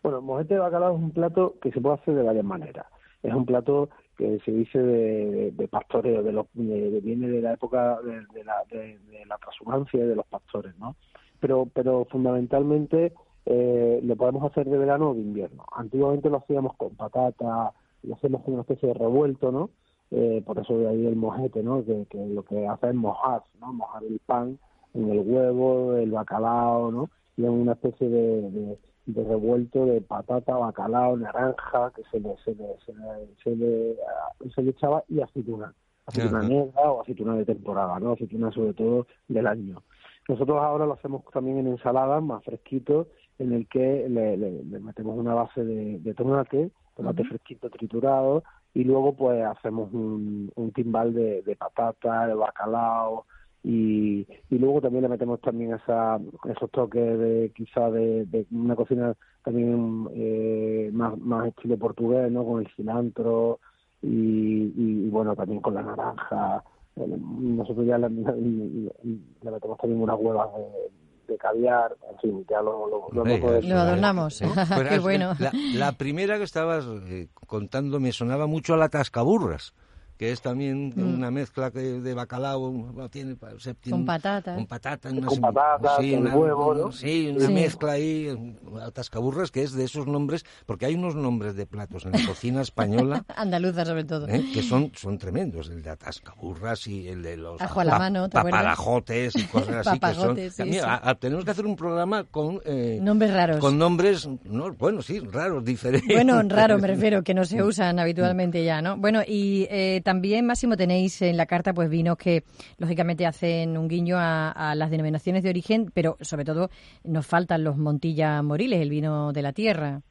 Bueno, 0.03 0.19
el 0.19 0.23
mojete 0.23 0.55
de 0.55 0.59
bacalao 0.59 0.95
es 0.95 1.01
un 1.01 1.11
plato 1.11 1.55
que 1.61 1.71
se 1.71 1.81
puede 1.81 1.95
hacer 1.95 2.15
de 2.15 2.23
varias 2.23 2.45
maneras. 2.45 2.85
Es 3.23 3.33
un 3.33 3.45
plato 3.45 3.89
que 4.17 4.39
se 4.45 4.51
dice 4.51 4.79
de, 4.81 5.51
de- 5.51 5.67
pastoreo, 5.67 6.23
de 6.23 6.31
los, 6.31 6.47
de- 6.53 6.99
viene 7.01 7.27
de 7.27 7.41
la 7.41 7.53
época 7.53 7.99
de, 8.01 8.43
la, 8.43 8.63
de, 8.69 8.97
transhumancia 9.39 9.99
y 10.03 10.07
de 10.07 10.15
los 10.15 10.25
pastores, 10.27 10.77
¿no? 10.77 10.95
Pero, 11.39 11.67
pero 11.73 12.05
fundamentalmente 12.05 13.13
eh, 13.45 13.99
lo 14.03 14.15
podemos 14.15 14.49
hacer 14.49 14.67
de 14.67 14.77
verano 14.77 15.11
o 15.11 15.13
de 15.13 15.21
invierno. 15.21 15.65
Antiguamente 15.75 16.29
lo 16.29 16.37
hacíamos 16.37 16.75
con 16.77 16.95
patata, 16.95 17.73
lo 18.03 18.15
hacemos 18.15 18.43
con 18.43 18.53
una 18.53 18.61
especie 18.61 18.87
de 18.89 18.93
revuelto, 18.95 19.51
¿no? 19.51 19.69
Eh, 20.11 20.41
por 20.45 20.59
eso 20.59 20.77
de 20.77 20.87
ahí 20.87 21.05
el 21.05 21.15
mojete, 21.15 21.61
¿no? 21.63 21.83
Que, 21.83 22.05
que 22.09 22.25
lo 22.25 22.43
que 22.43 22.67
hace 22.67 22.89
es 22.89 22.95
mojar, 22.95 23.43
¿no? 23.59 23.73
Mojar 23.73 24.03
el 24.03 24.19
pan 24.25 24.57
en 24.93 25.09
el 25.09 25.19
huevo, 25.19 25.95
el 25.95 26.11
bacalao, 26.11 26.91
¿no? 26.91 27.09
Y 27.37 27.43
en 27.43 27.51
una 27.51 27.73
especie 27.73 28.07
de, 28.07 28.77
de, 29.05 29.23
revuelto 29.23 29.85
de 29.85 30.01
patata, 30.01 30.55
bacalao, 30.57 31.17
naranja, 31.17 31.91
que 31.95 32.03
se 32.11 32.19
le, 32.19 32.35
se 32.43 32.55
le, 32.55 32.65
se 32.85 32.93
le, 32.93 33.27
se 33.43 33.55
le, 33.55 33.95
ah, 34.07 34.31
se 34.53 34.61
le 34.61 34.71
echaba 34.71 35.03
y 35.07 35.21
aceituna, 35.21 35.73
aceituna 36.05 36.41
negra 36.49 36.91
o 36.91 37.01
aceituna 37.01 37.35
de 37.35 37.45
temporada, 37.45 37.99
¿no? 37.99 38.13
Aceituna 38.13 38.51
sobre 38.51 38.73
todo 38.73 39.07
del 39.27 39.47
año. 39.47 39.81
Nosotros 40.27 40.57
ahora 40.59 40.85
lo 40.87 40.93
hacemos 40.93 41.23
también 41.31 41.59
en 41.59 41.67
ensaladas, 41.67 42.23
más 42.23 42.43
fresquito, 42.43 43.07
en 43.37 43.51
el 43.53 43.67
que 43.67 44.07
le, 44.09 44.37
le- 44.37 44.63
le 44.63 44.79
metemos 44.79 45.17
una 45.17 45.33
base 45.35 45.63
de, 45.63 45.99
de 45.99 46.13
tomate, 46.13 46.71
tomate 46.95 47.23
fresquito 47.25 47.69
triturado, 47.69 48.43
y 48.73 48.83
luego 48.83 49.13
pues 49.15 49.43
hacemos 49.45 49.93
un, 49.93 50.51
un 50.55 50.71
timbal 50.71 51.13
de, 51.13 51.43
de 51.43 51.55
patata, 51.55 52.27
de 52.27 52.33
bacalao, 52.33 53.25
y, 53.67 54.27
y 54.51 54.59
luego 54.59 54.79
también 54.79 55.01
le 55.01 55.09
metemos 55.09 55.41
también 55.41 55.73
esa, 55.73 56.19
esos 56.47 56.69
toques 56.69 57.17
de 57.17 57.51
quizá 57.55 57.89
de, 57.89 58.25
de 58.25 58.45
una 58.51 58.75
cocina 58.75 59.15
también 59.43 60.07
eh, 60.13 60.91
más, 60.93 61.17
más 61.17 61.47
estilo 61.47 61.75
portugués, 61.75 62.31
¿no? 62.31 62.45
Con 62.45 62.61
el 62.61 62.71
cilantro 62.75 63.59
y, 64.03 64.71
y, 64.77 65.09
bueno, 65.09 65.35
también 65.35 65.61
con 65.61 65.73
la 65.73 65.81
naranja. 65.81 66.63
Eh, 66.95 67.07
Nosotros 67.17 67.87
ya 67.87 67.97
le, 67.97 68.07
metemos 68.09 69.77
también 69.79 69.99
unas 69.99 70.19
huevas 70.19 70.49
de, 70.55 71.33
de 71.33 71.37
caviar, 71.39 71.95
en 72.11 72.19
fin, 72.19 72.45
ya 72.47 72.61
lo, 72.61 72.87
lo, 72.87 73.07
lo 73.11 73.25
hemos 73.25 73.41
Hombre, 73.41 73.57
hecho. 73.59 73.67
Lo 73.67 73.79
adornamos. 73.79 74.43
Qué 74.89 74.99
bueno. 74.99 75.33
La, 75.39 75.51
la 75.73 75.91
primera 75.93 76.37
que 76.37 76.43
estabas 76.43 76.85
eh, 77.07 77.29
contando 77.47 77.99
me 77.99 78.11
sonaba 78.11 78.45
mucho 78.45 78.75
a 78.75 78.77
la 78.77 78.89
tascaburras, 78.89 79.73
que 80.17 80.31
es 80.31 80.41
también 80.41 80.93
una 80.95 81.29
mezcla 81.31 81.71
que 81.71 81.79
de 81.79 82.13
bacalao, 82.13 83.09
tiene, 83.11 83.35
pa- 83.35 83.53
o 83.55 83.59
sea, 83.59 83.73
tiene 83.73 83.97
Mm. 83.97 83.99
Con 84.01 84.05
patata. 84.05 84.55
Con 84.55 84.65
patata, 84.67 85.09
una 85.11 85.27
Con 85.27 85.41
patata, 85.41 85.97
sí, 85.99 86.11
con 86.11 86.21
una, 86.21 86.35
huevo, 86.35 86.73
¿no? 86.73 86.91
Sí, 86.91 87.33
una 87.35 87.47
Sí. 87.47 87.53
mezcla 87.53 87.91
ahí, 87.93 88.27
eh, 88.27 88.55
atascaburras, 88.81 89.51
que 89.51 89.63
es 89.63 89.73
de 89.73 89.83
esos 89.83 90.07
nombres, 90.07 90.45
porque 90.65 90.85
hay 90.85 90.95
unos 90.95 91.15
nombres 91.15 91.55
de 91.55 91.65
platos 91.65 92.05
en 92.05 92.13
la 92.13 92.25
cocina 92.25 92.61
española 92.61 93.23
Andaluza, 93.35 93.85
sobre 93.85 94.03
todo. 94.05 94.27
¿eh? 94.27 94.43
que 94.53 94.61
son, 94.61 94.91
son 94.95 95.17
tremendos, 95.17 95.69
el 95.69 95.81
de 95.83 95.89
atascaburras 95.89 96.87
y 96.87 97.07
el 97.07 97.21
de 97.21 97.37
los 97.37 97.61
Ajo 97.61 97.79
a 97.81 97.83
la 97.85 97.99
mano, 97.99 98.29
paparajotes 98.29 99.35
y 99.35 99.43
cosas 99.45 99.85
así 99.87 99.99
que 99.99 100.13
son. 100.13 100.35
Sí, 100.37 100.63
Mira, 100.63 100.83
sí. 100.83 100.89
a- 101.03 101.09
a- 101.09 101.15
tenemos 101.15 101.45
que 101.45 101.51
hacer 101.51 101.65
un 101.65 101.75
programa 101.75 102.23
con 102.23 102.61
eh, 102.65 102.99
Nombres 103.01 103.33
raros. 103.33 103.59
con 103.59 103.77
nombres, 103.77 104.27
no, 104.45 104.71
bueno, 104.73 105.01
sí, 105.01 105.19
raros, 105.19 105.63
diferentes. 105.63 106.13
Bueno, 106.15 106.41
raro 106.47 106.77
me 106.79 106.87
refiero, 106.87 107.23
que 107.23 107.33
no 107.33 107.45
se 107.45 107.61
usan 107.63 107.99
habitualmente 107.99 108.63
ya, 108.63 108.81
¿no? 108.81 108.97
Bueno, 108.97 109.21
y 109.27 109.67
eh, 109.69 110.01
también, 110.05 110.45
Máximo, 110.45 110.77
tenéis 110.77 111.21
en 111.21 111.35
la 111.35 111.45
carta 111.45 111.73
pues 111.73 111.89
vinos 111.89 112.15
que 112.15 112.43
lógicamente 112.77 113.25
hacen 113.25 113.77
un 113.77 113.89
guiño 113.89 114.15
a, 114.17 114.51
a 114.51 114.73
las 114.75 114.89
denominaciones 114.89 115.43
de 115.43 115.49
origen, 115.49 115.91
pero 115.93 116.15
sobre 116.21 116.45
todo 116.45 116.69
nos 117.03 117.27
faltan 117.27 117.65
los 117.65 117.75
Montilla 117.75 118.41
Moriles, 118.41 118.79
el 118.79 118.89
vino 118.89 119.33
de 119.33 119.41
la 119.41 119.51
tierra. 119.51 120.01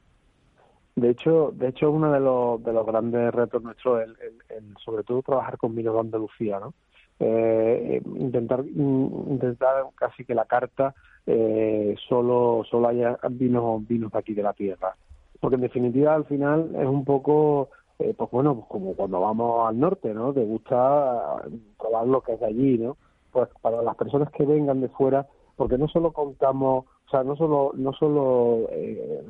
De 0.95 1.09
hecho, 1.09 1.51
de 1.55 1.69
hecho 1.69 1.89
uno 1.89 2.11
de 2.11 2.19
los, 2.19 2.63
de 2.63 2.71
los 2.71 2.85
grandes 2.85 3.33
retos 3.33 3.63
nuestros 3.63 4.03
es 4.03 4.09
el, 4.49 4.75
sobre 4.85 5.03
todo 5.03 5.21
trabajar 5.23 5.57
con 5.57 5.73
vinos 5.73 5.93
de 5.95 5.99
Andalucía, 6.01 6.59
¿no? 6.59 6.73
Eh, 7.19 8.01
intentar 8.19 8.59
in- 8.65 9.09
intentar 9.29 9.85
casi 9.95 10.25
que 10.25 10.35
la 10.35 10.43
carta 10.45 10.93
eh, 11.25 11.95
solo 12.09 12.63
solo 12.69 12.89
haya 12.89 13.17
vinos 13.29 13.87
vinos 13.87 14.11
de 14.11 14.19
aquí 14.19 14.33
de 14.33 14.43
la 14.43 14.51
tierra, 14.53 14.95
porque 15.39 15.55
en 15.55 15.61
definitiva 15.61 16.13
al 16.13 16.25
final 16.25 16.71
es 16.75 16.85
un 16.85 17.05
poco 17.05 17.69
eh, 17.99 18.13
pues 18.17 18.29
bueno 18.31 18.55
pues 18.55 18.67
como 18.67 18.95
cuando 18.95 19.21
vamos 19.21 19.67
al 19.67 19.79
norte, 19.79 20.13
¿no? 20.13 20.33
Te 20.33 20.43
gusta 20.43 21.41
eh, 21.47 21.59
probar 21.79 22.07
lo 22.07 22.21
que 22.21 22.33
es 22.33 22.39
de 22.39 22.45
allí, 22.47 22.77
¿no? 22.77 22.97
Pues 23.31 23.49
para 23.61 23.81
las 23.81 23.95
personas 23.95 24.31
que 24.31 24.45
vengan 24.45 24.81
de 24.81 24.89
fuera, 24.89 25.27
porque 25.55 25.77
no 25.77 25.87
solo 25.87 26.11
contamos 26.13 26.85
o 27.07 27.09
sea, 27.11 27.23
no 27.23 27.35
solo, 27.35 27.71
no 27.75 27.93
solo 27.93 28.67
eh, 28.71 29.23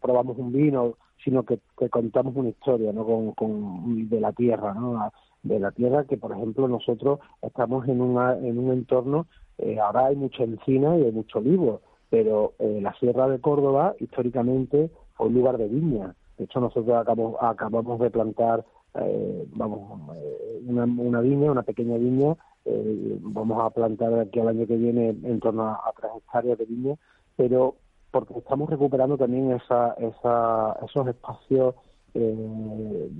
probamos 0.00 0.36
un 0.38 0.52
vino, 0.52 0.94
sino 1.24 1.44
que, 1.44 1.58
que 1.78 1.88
contamos 1.88 2.34
una 2.36 2.50
historia, 2.50 2.92
¿no? 2.92 3.04
Con, 3.04 3.32
con- 3.32 4.08
de 4.08 4.20
la 4.20 4.32
tierra, 4.32 4.74
¿no? 4.74 5.10
De 5.42 5.58
la 5.58 5.70
tierra 5.72 6.04
que, 6.04 6.16
por 6.18 6.32
ejemplo, 6.32 6.68
nosotros 6.68 7.20
estamos 7.40 7.88
en, 7.88 8.00
una, 8.00 8.36
en 8.38 8.58
un 8.58 8.72
entorno, 8.72 9.26
eh, 9.58 9.78
ahora 9.80 10.06
hay 10.06 10.16
mucha 10.16 10.44
encina 10.44 10.96
y 10.98 11.04
hay 11.04 11.12
mucho 11.12 11.38
olivo, 11.38 11.80
pero 12.10 12.52
eh, 12.58 12.80
la 12.82 12.92
Sierra 12.94 13.28
de 13.28 13.40
Córdoba 13.40 13.94
históricamente 14.00 14.90
fue 15.14 15.28
un 15.28 15.34
lugar 15.34 15.58
de 15.58 15.68
viña. 15.68 16.14
De 16.38 16.44
hecho, 16.44 16.60
nosotros 16.60 16.96
acabamos, 16.96 17.36
acabamos 17.40 18.00
de 18.00 18.10
plantar, 18.10 18.64
eh, 18.94 19.46
vamos, 19.54 20.00
eh, 20.16 20.62
una, 20.66 20.84
una 20.84 21.20
viña, 21.20 21.50
una 21.50 21.62
pequeña 21.62 21.96
viña, 21.96 22.36
eh, 22.64 23.18
vamos 23.20 23.60
a 23.62 23.70
plantar 23.70 24.14
aquí 24.18 24.38
al 24.38 24.48
año 24.48 24.66
que 24.66 24.76
viene 24.76 25.08
en 25.08 25.40
torno 25.40 25.68
a, 25.68 25.92
tres 25.96 26.12
hectáreas 26.16 26.58
de 26.58 26.64
viña, 26.66 26.96
pero 27.36 27.76
porque 28.10 28.38
estamos 28.38 28.70
recuperando 28.70 29.16
también 29.16 29.52
esa, 29.52 29.94
esa, 29.94 30.78
esos 30.84 31.08
espacios 31.08 31.74
eh, 32.14 33.10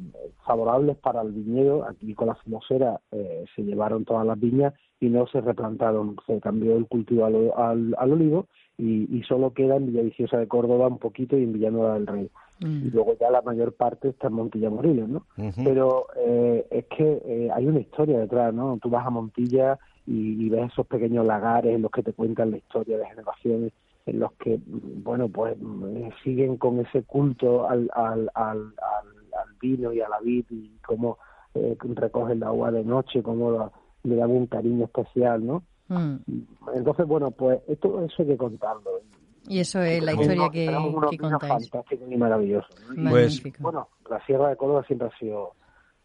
favorables 0.44 0.96
para 0.98 1.22
el 1.22 1.32
viñedo. 1.32 1.84
Aquí 1.88 2.14
con 2.14 2.28
la 2.28 2.34
filosera 2.36 3.00
eh, 3.10 3.44
se 3.56 3.62
llevaron 3.62 4.04
todas 4.04 4.26
las 4.26 4.38
viñas 4.38 4.74
y 5.00 5.08
no 5.08 5.26
se 5.26 5.40
replantaron, 5.40 6.16
se 6.26 6.40
cambió 6.40 6.76
el 6.76 6.86
cultivo 6.86 7.24
al, 7.24 7.94
al, 7.98 8.12
olivo 8.12 8.46
y, 8.78 9.16
y 9.16 9.22
solo 9.24 9.52
queda 9.52 9.76
en 9.76 9.86
Villaviciosa 9.86 10.38
de 10.38 10.46
Córdoba 10.46 10.88
un 10.88 10.98
poquito 10.98 11.36
y 11.36 11.44
en 11.44 11.54
Villanueva 11.54 11.94
del 11.94 12.06
Rey. 12.06 12.30
Y 12.62 12.90
luego 12.90 13.16
ya 13.18 13.30
la 13.30 13.42
mayor 13.42 13.72
parte 13.74 14.08
está 14.10 14.28
en 14.28 14.34
Montilla 14.34 14.70
Moriles, 14.70 15.08
¿no? 15.08 15.26
Pero 15.64 16.06
eh, 16.16 16.66
es 16.70 16.86
que 16.86 17.22
eh, 17.24 17.50
hay 17.52 17.66
una 17.66 17.80
historia 17.80 18.18
detrás, 18.20 18.54
¿no? 18.54 18.78
Tú 18.80 18.88
vas 18.90 19.06
a 19.06 19.10
Montilla 19.10 19.78
y, 20.06 20.44
y 20.44 20.48
ves 20.48 20.70
esos 20.72 20.86
pequeños 20.86 21.26
lagares 21.26 21.74
en 21.74 21.82
los 21.82 21.90
que 21.90 22.02
te 22.02 22.12
cuentan 22.12 22.50
la 22.52 22.58
historia 22.58 22.98
de 22.98 23.06
generaciones, 23.06 23.72
en 24.06 24.18
los 24.20 24.32
que, 24.34 24.58
mm, 24.58 25.02
bueno, 25.02 25.28
pues 25.28 25.56
mm, 25.60 26.08
siguen 26.24 26.56
con 26.56 26.78
ese 26.80 27.02
culto 27.04 27.68
al, 27.68 27.90
al, 27.94 28.30
al, 28.34 28.58
al, 28.58 29.08
al 29.40 29.54
vino 29.60 29.92
y 29.92 30.00
a 30.00 30.08
la 30.08 30.18
vid 30.20 30.44
y 30.50 30.70
cómo 30.86 31.18
eh, 31.54 31.76
recogen 31.80 32.40
la 32.40 32.46
agua 32.48 32.70
de 32.70 32.84
noche, 32.84 33.22
cómo 33.22 33.50
la- 33.52 33.72
le 34.04 34.16
dan 34.16 34.30
un 34.30 34.46
cariño 34.46 34.84
especial, 34.86 35.46
¿no? 35.46 35.62
Mm. 35.88 36.16
Entonces, 36.74 37.06
bueno, 37.06 37.30
pues 37.30 37.60
esto 37.68 38.02
eso 38.04 38.14
hay 38.22 38.26
que 38.28 38.36
contarlo. 38.36 38.90
Y 39.48 39.60
eso 39.60 39.82
es 39.82 40.02
la 40.02 40.12
historia 40.12 40.48
que, 40.52 40.68
unos 40.68 41.10
que 41.10 41.18
contáis. 41.18 41.68
fantásticos 41.70 42.10
y 42.10 42.16
maravillosos. 42.16 42.70
¿no? 42.94 43.10
Y, 43.10 43.12
Pues- 43.12 43.42
bueno, 43.58 43.88
la 44.08 44.24
Sierra 44.24 44.48
de 44.50 44.56
Córdoba 44.56 44.84
siempre 44.86 45.08
ha 45.08 45.18
sido 45.18 45.54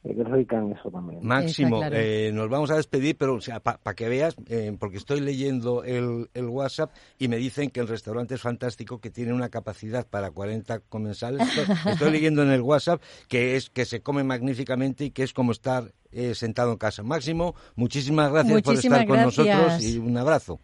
eh, 0.04 0.24
rica 0.24 0.58
en 0.58 0.72
eso 0.72 0.90
también. 0.90 1.20
Máximo, 1.26 1.80
claro. 1.80 1.96
eh, 1.98 2.32
nos 2.34 2.50
vamos 2.50 2.72
a 2.72 2.76
despedir, 2.78 3.18
pero 3.18 3.36
o 3.36 3.42
sea, 3.42 3.60
para 3.60 3.96
que 3.96 4.08
veas, 4.08 4.36
eh, 4.48 4.76
porque 4.80 4.98
estoy 4.98 5.20
leyendo 5.22 5.84
el, 5.84 6.30
el 6.34 6.46
WhatsApp 6.46 6.92
y 7.20 7.28
me 7.28 7.38
dicen 7.38 7.70
que 7.70 7.80
el 7.80 7.88
restaurante 7.88 8.36
es 8.36 8.42
fantástico, 8.42 9.00
que 9.00 9.10
tiene 9.10 9.34
una 9.34 9.50
capacidad 9.50 10.08
para 10.08 10.32
40 10.32 10.80
comensales. 10.82 11.48
Estoy, 11.48 11.76
estoy 11.94 12.12
leyendo 12.12 12.44
en 12.44 12.52
el 12.52 12.62
WhatsApp 12.62 13.02
que 13.28 13.56
es 13.56 13.70
que 13.70 13.86
se 13.86 14.02
come 14.02 14.24
magníficamente 14.24 15.06
y 15.06 15.12
que 15.12 15.24
es 15.24 15.34
como 15.34 15.52
estar 15.52 15.92
eh, 16.12 16.36
sentado 16.36 16.72
en 16.72 16.78
casa. 16.78 17.04
Máximo, 17.04 17.56
muchísimas 17.76 18.32
gracias 18.32 18.54
Muchísimas 18.54 19.06
por 19.06 19.16
estar 19.16 19.26
con 19.26 19.26
nosotros 19.26 19.84
y 19.84 19.98
un 19.98 20.18
abrazo. 20.18 20.60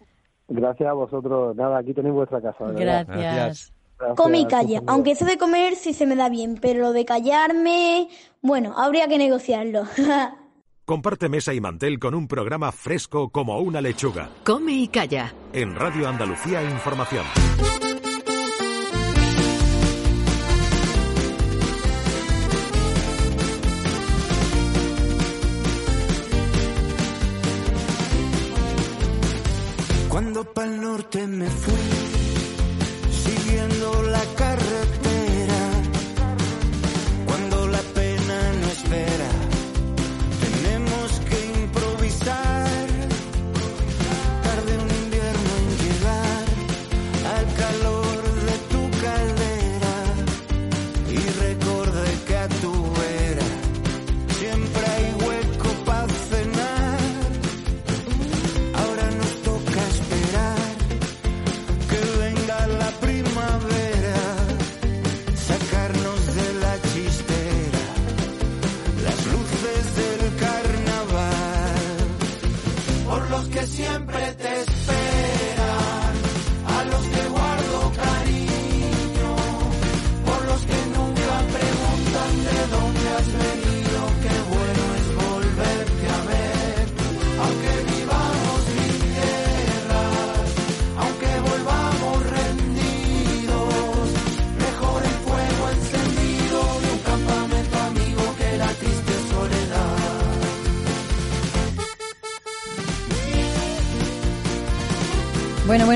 Gracias 0.47 0.89
a 0.89 0.93
vosotros. 0.93 1.55
Nada, 1.55 1.79
aquí 1.79 1.93
tenéis 1.93 2.15
vuestra 2.15 2.41
casa. 2.41 2.65
Gracias. 2.71 3.07
Gracias. 3.07 3.73
Gracias, 3.97 4.17
Come 4.17 4.39
y 4.39 4.45
calla. 4.45 4.81
Aunque 4.87 5.11
eso 5.11 5.25
de 5.25 5.37
comer 5.37 5.75
sí 5.75 5.93
se 5.93 6.05
me 6.05 6.15
da 6.15 6.29
bien, 6.29 6.57
pero 6.61 6.79
lo 6.79 6.93
de 6.93 7.05
callarme, 7.05 8.09
bueno, 8.41 8.73
habría 8.77 9.07
que 9.07 9.17
negociarlo. 9.17 9.83
Comparte 10.85 11.29
mesa 11.29 11.53
y 11.53 11.61
mantel 11.61 11.97
con 11.97 12.13
un 12.13 12.27
programa 12.27 12.71
fresco 12.73 13.29
como 13.29 13.59
una 13.59 13.79
lechuga. 13.79 14.29
Come 14.43 14.73
y 14.73 14.87
calla. 14.89 15.33
En 15.53 15.75
Radio 15.75 16.09
Andalucía 16.09 16.61
Información. 16.61 17.23
Pa'l 30.53 30.79
norte 30.79 31.25
me 31.25 31.47
fui, 31.47 31.73
siguiendo 33.23 34.03
la 34.03 34.23
carretera. 34.35 35.02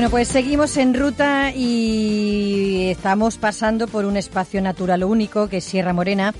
Bueno, 0.08 0.24
pues 0.24 0.28
seguimos 0.28 0.78
en 0.78 0.94
ruta 0.94 1.52
y 1.54 2.88
estamos 2.88 3.36
pasando 3.36 3.86
por 3.86 4.06
un 4.06 4.16
espacio 4.16 4.62
natural 4.62 5.04
único 5.04 5.50
que 5.50 5.58
es 5.58 5.64
Sierra 5.64 5.92
Morena. 5.92 6.32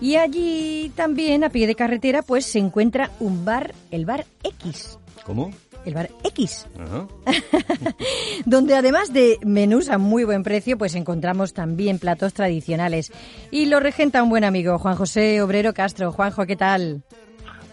Y 0.00 0.16
allí 0.16 0.90
también, 0.96 1.44
a 1.44 1.50
pie 1.50 1.68
de 1.68 1.76
carretera, 1.76 2.22
pues 2.22 2.46
se 2.46 2.58
encuentra 2.58 3.10
un 3.20 3.44
bar, 3.44 3.74
el 3.92 4.06
bar 4.06 4.24
X. 4.42 4.98
¿Cómo? 5.24 5.52
El 5.84 5.94
bar 5.94 6.10
X, 6.24 6.66
Ajá. 6.76 7.06
donde 8.44 8.74
además 8.74 9.12
de 9.12 9.38
menús 9.44 9.88
a 9.88 9.98
muy 9.98 10.24
buen 10.24 10.42
precio, 10.42 10.76
pues 10.76 10.96
encontramos 10.96 11.54
también 11.54 12.00
platos 12.00 12.34
tradicionales. 12.34 13.12
Y 13.52 13.66
lo 13.66 13.78
regenta 13.78 14.24
un 14.24 14.30
buen 14.30 14.42
amigo, 14.42 14.80
Juan 14.80 14.96
José 14.96 15.40
Obrero 15.42 15.72
Castro. 15.74 16.10
Juanjo, 16.10 16.44
¿qué 16.44 16.56
tal? 16.56 17.04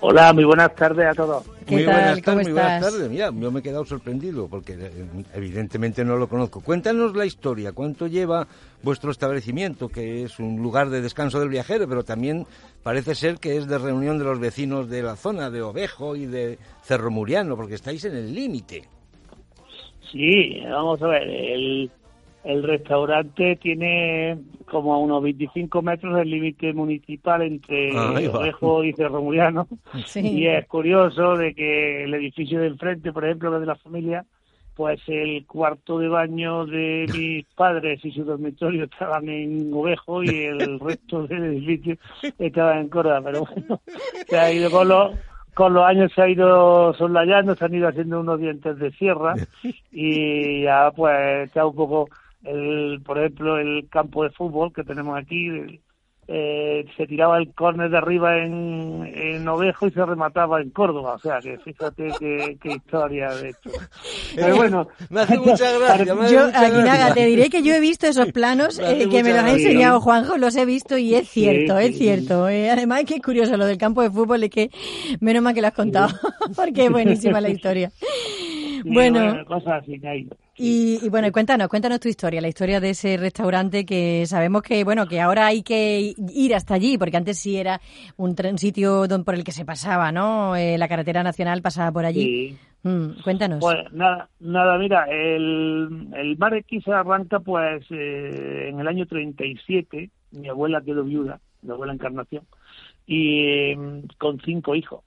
Hola, 0.02 0.32
muy 0.32 0.44
buenas 0.44 0.76
tardes 0.76 1.08
a 1.08 1.14
todos. 1.16 1.44
¿Qué 1.70 1.76
muy 1.76 1.86
tal? 1.86 1.94
buenas 1.94 2.14
¿Cómo 2.14 2.24
tardes, 2.26 2.48
muy 2.48 2.54
buenas 2.54 2.82
tardes. 2.82 3.10
Mira, 3.10 3.32
yo 3.32 3.52
me 3.52 3.60
he 3.60 3.64
quedado 3.64 3.86
sorprendido 3.86 4.48
porque 4.48 4.74
eh, 4.74 5.06
evidentemente 5.36 6.04
no 6.04 6.18
lo 6.18 6.28
conozco. 6.28 6.62
Cuéntanos 6.62 7.16
la 7.16 7.26
historia, 7.26 7.72
cuánto 7.74 8.08
lleva 8.08 8.48
vuestro 8.82 9.12
establecimiento, 9.12 9.88
que 9.88 10.24
es 10.24 10.40
un 10.40 10.62
lugar 10.62 10.90
de 10.90 11.02
descanso 11.02 11.40
del 11.40 11.50
viajero, 11.50 11.88
pero 11.88 12.04
también 12.04 12.48
parece 12.82 13.14
ser 13.14 13.38
que 13.38 13.58
es 13.58 13.68
de 13.68 13.78
reunión 13.78 14.18
de 14.18 14.24
los 14.24 14.40
vecinos 14.40 14.90
de 14.90 15.04
la 15.04 15.16
zona 15.16 15.52
de 15.52 15.62
Ovejo 15.62 16.16
y 16.16 16.26
de 16.26 16.58
Cerro 16.82 17.12
Muriano, 17.12 17.56
porque 17.56 17.76
estáis 17.76 18.04
en 18.06 18.16
el 18.16 18.34
límite. 18.34 18.84
Sí, 20.12 20.62
vamos 20.68 21.00
a 21.04 21.08
ver, 21.08 21.30
el, 21.30 21.92
el 22.44 22.64
restaurante 22.64 23.58
tiene 23.58 24.38
como 24.66 24.94
a 24.94 24.98
unos 24.98 25.24
25 25.24 25.82
metros 25.82 26.16
del 26.16 26.30
límite 26.30 26.74
municipal 26.74 27.42
entre. 27.42 27.92
Ovejo 28.30 28.84
y 28.84 28.94
Cerro 28.94 29.22
Muriano. 29.22 29.68
Sí. 30.06 30.20
Y 30.20 30.48
es 30.48 30.68
curioso 30.68 31.36
de 31.36 31.54
que 31.54 32.04
el 32.04 32.14
edificio 32.14 32.60
de 32.60 32.68
enfrente, 32.68 33.12
por 33.12 33.26
ejemplo, 33.26 33.50
que 33.50 33.56
es 33.58 33.62
de 33.62 33.68
la 33.68 33.76
familia, 33.76 34.26
pues 34.80 35.02
el 35.08 35.46
cuarto 35.46 36.00
de 36.00 36.08
baño 36.08 36.66
de 36.66 37.06
mis 37.12 37.46
padres 37.56 38.00
y 38.06 38.12
su 38.12 38.24
dormitorio 38.24 38.86
estaban 38.86 39.28
en 39.28 39.74
Ovejo 39.74 40.24
y 40.24 40.46
el 40.46 40.80
resto 40.80 41.28
del 41.28 41.44
edificio 41.44 41.98
estaba 42.38 42.80
en 42.80 42.88
Córdoba. 42.88 43.22
Pero 43.26 43.46
bueno, 43.46 43.82
se 44.26 44.40
ha 44.40 44.54
ido 44.54 44.72
con 44.72 44.88
los, 44.88 45.12
con 45.54 45.74
los 45.74 45.84
años 45.84 46.10
se 46.16 46.22
ha 46.22 46.30
ido 46.30 46.94
soslayando, 46.94 47.54
se 47.54 47.66
han 47.66 47.74
ido 47.74 47.90
haciendo 47.90 48.22
unos 48.22 48.40
dientes 48.40 48.80
de 48.80 48.92
sierra 48.92 49.36
y 49.92 50.62
ya 50.64 50.92
pues 50.96 51.48
está 51.48 51.66
un 51.66 51.76
poco, 51.76 52.08
el, 52.44 53.02
por 53.06 53.18
ejemplo, 53.20 53.58
el 53.58 53.88
campo 53.90 54.24
de 54.24 54.30
fútbol 54.32 54.74
que 54.74 54.84
tenemos 54.84 55.18
aquí, 55.18 55.48
el- 55.48 55.82
eh, 56.32 56.86
se 56.96 57.08
tiraba 57.08 57.40
el 57.40 57.52
córner 57.56 57.90
de 57.90 57.98
arriba 57.98 58.38
en, 58.38 59.04
en 59.16 59.48
Ovejo 59.48 59.88
y 59.88 59.92
se 59.92 60.06
remataba 60.06 60.62
en 60.62 60.70
Córdoba. 60.70 61.14
O 61.16 61.20
sea, 61.20 61.40
que 61.42 61.58
fíjate 61.58 62.12
qué, 62.20 62.56
qué 62.62 62.74
historia 62.76 63.34
de 63.34 63.50
hecho. 63.50 63.72
Pero 64.36 64.56
bueno, 64.58 64.88
Me 65.10 65.22
hace 65.22 65.40
mucha 65.40 65.72
gracia. 65.80 66.14
me 66.14 66.26
hace 66.26 66.36
Yo, 66.36 66.46
mucha 66.46 66.60
Aguinaga, 66.68 66.98
gracia. 67.06 67.14
te 67.16 67.26
diré 67.26 67.50
que 67.50 67.64
yo 67.64 67.74
he 67.74 67.80
visto 67.80 68.06
esos 68.06 68.32
planos 68.32 68.78
eh, 68.78 69.08
que 69.10 69.24
me 69.24 69.30
los 69.32 69.40
ha 69.40 69.42
gracia. 69.42 69.54
enseñado 69.70 70.02
Juanjo, 70.02 70.38
los 70.38 70.56
he 70.56 70.66
visto 70.66 71.00
y 71.00 71.16
es 71.16 71.28
cierto, 71.28 71.80
sí, 71.80 71.86
es 71.86 71.92
sí. 71.94 71.98
cierto. 72.04 72.48
Eh, 72.48 72.70
además, 72.70 73.06
que 73.06 73.16
es 73.16 73.22
curioso 73.24 73.58
lo 73.58 73.66
del 73.66 73.80
campo 73.80 74.04
de 74.04 74.12
fútbol, 74.12 74.44
es 74.44 74.52
que 74.52 74.70
menos 75.22 75.42
mal 75.42 75.56
que 75.56 75.62
lo 75.62 75.68
has 75.68 75.74
contado, 75.74 76.10
porque 76.56 76.86
es 76.86 76.92
buenísima 76.92 77.42
la 77.42 77.50
historia. 77.50 77.90
sí, 77.90 78.82
Bueno, 78.86 79.44
cosas 79.48 79.82
así 79.82 80.00
que 80.00 80.08
hay. 80.08 80.30
Y, 80.60 81.00
y 81.06 81.10
bueno, 81.10 81.32
cuéntanos, 81.32 81.68
cuéntanos 81.70 82.00
tu 82.00 82.08
historia, 82.10 82.42
la 82.42 82.48
historia 82.50 82.80
de 82.80 82.92
ese 82.92 83.18
restaurante 83.18 83.86
que 83.86 84.26
sabemos 84.28 84.62
que, 84.62 84.84
bueno, 84.84 85.08
que 85.08 85.22
ahora 85.22 85.48
hay 85.48 85.64
que 85.64 86.14
ir 86.34 86.54
hasta 86.56 86.74
allí, 86.76 86.98
porque 86.98 87.18
antes 87.18 87.40
sí 87.40 87.58
era 87.58 87.80
un, 88.18 88.36
tren- 88.36 88.58
sitio 88.58 89.08
don- 89.08 89.24
por 89.24 89.36
el 89.36 89.44
que 89.44 89.52
se 89.52 89.66
pasaba, 89.66 90.12
¿no? 90.12 90.56
Eh, 90.56 90.78
la 90.78 90.88
carretera 90.88 91.24
nacional 91.24 91.62
pasaba 91.62 91.92
por 91.92 92.06
allí. 92.06 92.24
Sí. 92.50 92.58
Mm, 92.84 93.22
cuéntanos. 93.24 93.60
Pues 93.60 93.78
nada, 93.92 94.30
nada 94.40 94.78
mira, 94.78 95.06
el, 95.10 96.08
el 96.16 96.36
Bar 96.36 96.54
X 96.56 96.88
arranca 96.88 97.40
pues 97.40 97.86
eh, 97.90 98.70
en 98.70 98.80
el 98.80 98.88
año 98.88 99.06
37, 99.06 100.10
mi 100.32 100.48
abuela 100.48 100.82
quedó 100.82 101.04
viuda, 101.04 101.42
mi 101.62 101.72
abuela 101.72 101.94
Encarnación, 101.94 102.44
y 103.06 103.76
mm, 103.76 104.02
con 104.18 104.40
cinco 104.46 104.76
hijos. 104.76 105.02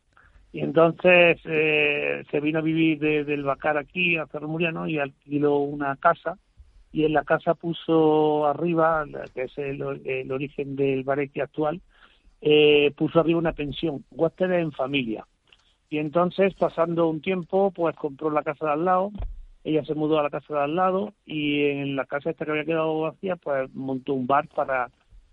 Y 0.53 0.61
entonces 0.61 1.41
eh, 1.45 2.25
se 2.31 2.41
vino 2.41 2.59
a 2.59 2.63
vivir 2.63 2.99
de- 2.99 3.25
del 3.25 3.43
Bacar 3.43 3.79
aquí 3.79 4.17
a 4.17 4.27
Cerro 4.27 4.49
Muriano 4.49 4.87
y 4.87 4.99
alquiló 4.99 5.57
una 5.59 5.97
casa 5.97 6.39
y 6.93 7.05
en 7.05 7.15
la 7.15 7.25
casa 7.25 7.55
puso 7.55 8.47
arriba, 8.47 9.07
que 9.35 9.45
es 9.45 9.57
el, 9.57 9.83
el 10.05 10.31
origen 10.31 10.77
del 10.77 11.05
Bar 11.05 11.21
X 11.21 11.43
actual, 11.43 11.81
eh, 12.43 12.93
puso 12.97 13.19
arriba 13.21 13.39
una 13.39 13.55
pensión, 13.55 14.05
huéspedes 14.11 14.63
en 14.63 14.73
familia. 14.73 15.27
Y 15.89 15.99
entonces, 15.99 16.55
pasando 16.55 17.09
un 17.09 17.23
tiempo, 17.23 17.71
pues 17.71 17.97
compró 17.97 18.31
la 18.31 18.43
casa 18.43 18.67
de 18.67 18.73
al 18.73 18.85
lado, 18.85 19.11
ella 19.65 19.85
se 19.85 19.95
mudó 19.95 20.19
a 20.19 20.23
la 20.23 20.31
casa 20.31 20.53
de 20.55 20.61
al 20.61 20.75
lado 20.75 21.15
y 21.25 21.65
en 21.65 21.97
la 21.97 22.05
casa 22.05 22.31
esta 22.31 22.45
que 22.45 22.51
había 22.51 22.65
quedado 22.65 23.01
vacía, 23.01 23.37
pues 23.37 23.73
montó 23.75 24.13
un 24.13 24.27
bar 24.27 24.49
para 24.49 24.91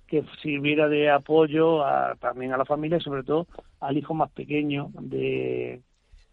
que 0.09 0.23
sirviera 0.41 0.87
de 0.89 1.09
apoyo 1.09 1.85
a- 1.85 2.15
también 2.15 2.51
a 2.53 2.57
la 2.57 2.65
familia 2.65 2.97
y 2.97 3.01
sobre 3.01 3.23
todo 3.23 3.47
al 3.79 3.97
hijo 3.97 4.13
más 4.13 4.31
pequeño 4.31 4.89
de, 4.99 5.81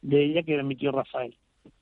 de 0.02 0.24
ella, 0.24 0.42
que 0.42 0.54
era 0.54 0.62
mi 0.62 0.76
tío 0.76 0.92
Rafael. 0.92 1.36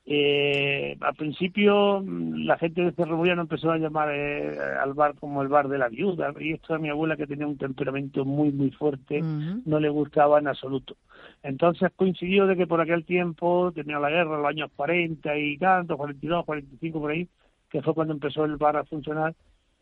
Eh, 0.07 0.97
al 1.01 1.15
principio 1.15 2.03
mm, 2.05 2.45
la 2.45 2.59
gente 2.59 2.83
de 2.83 2.93
Cerro 2.93 3.17
Muriano 3.17 3.41
empezó 3.43 3.71
a 3.71 3.79
llamar 3.79 4.11
eh, 4.13 4.55
al 4.83 4.93
bar 4.93 5.15
como 5.19 5.41
el 5.41 5.49
bar 5.49 5.69
de 5.69 5.79
la 5.79 5.89
viuda 5.89 6.33
y 6.39 6.53
esto 6.53 6.75
a 6.75 6.79
mi 6.79 6.91
abuela 6.91 7.17
que 7.17 7.27
tenía 7.27 7.47
un 7.47 7.57
temperamento 7.57 8.23
muy 8.27 8.51
muy 8.53 8.71
fuerte 8.71 9.21
no 9.65 9.81
le 9.81 9.89
gustaba 9.89 10.39
en 10.39 10.49
absoluto. 10.49 10.97
Entonces 11.43 11.91
coincidió 11.97 12.47
de 12.47 12.55
que 12.57 12.67
por 12.67 12.83
aquel 12.83 13.05
tiempo 13.07 13.73
tenía 13.75 13.99
la 13.99 14.11
guerra, 14.11 14.37
los 14.39 14.47
años 14.47 14.71
40 14.77 15.39
y 15.39 15.57
tanto, 15.57 15.97
42, 15.97 16.45
45 16.45 17.01
por 17.01 17.11
ahí, 17.11 17.27
que 17.71 17.81
fue 17.81 17.95
cuando 17.95 18.13
empezó 18.13 18.45
el 18.45 18.57
bar 18.59 18.77
a 18.77 18.85
funcionar, 18.85 19.35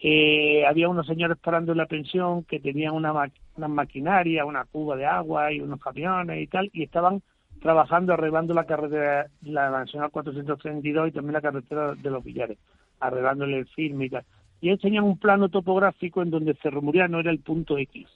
eh, 0.05 0.67
había 0.67 0.88
unos 0.88 1.07
señores 1.07 1.38
parando 1.38 1.71
en 1.73 1.79
la 1.79 1.87
pensión 1.87 2.43
que 2.43 2.59
tenían 2.59 2.93
una, 2.95 3.12
ma- 3.12 3.31
una 3.57 3.69
maquinaria, 3.69 4.45
una 4.45 4.65
cuba 4.65 4.97
de 4.97 5.07
agua 5.07 5.53
y 5.53 5.61
unos 5.61 5.81
camiones 5.81 6.43
y 6.43 6.49
tal, 6.49 6.69
y 6.73 6.83
estaban 6.83 7.23
trabajando 7.61 8.12
arreglando 8.12 8.53
la 8.53 8.65
carretera, 8.67 9.29
la 9.43 9.71
Nacional 9.71 10.11
432 10.11 11.09
y 11.09 11.12
también 11.12 11.35
la 11.35 11.41
carretera 11.41 11.95
de 11.95 12.11
los 12.11 12.25
Villares, 12.25 12.59
arreglándole 12.99 13.59
el 13.59 13.67
firme 13.69 14.07
y 14.07 14.11
tal. 14.11 14.25
Y 14.61 14.69
ellos 14.71 14.81
tenían 14.81 15.05
un 15.05 15.19
plano 15.19 15.49
topográfico 15.49 16.21
en 16.23 16.31
donde 16.31 16.55
Cerro 16.55 16.83
Muriano 16.83 17.21
era 17.21 17.31
el 17.31 17.38
punto 17.38 17.79
X. 17.79 18.09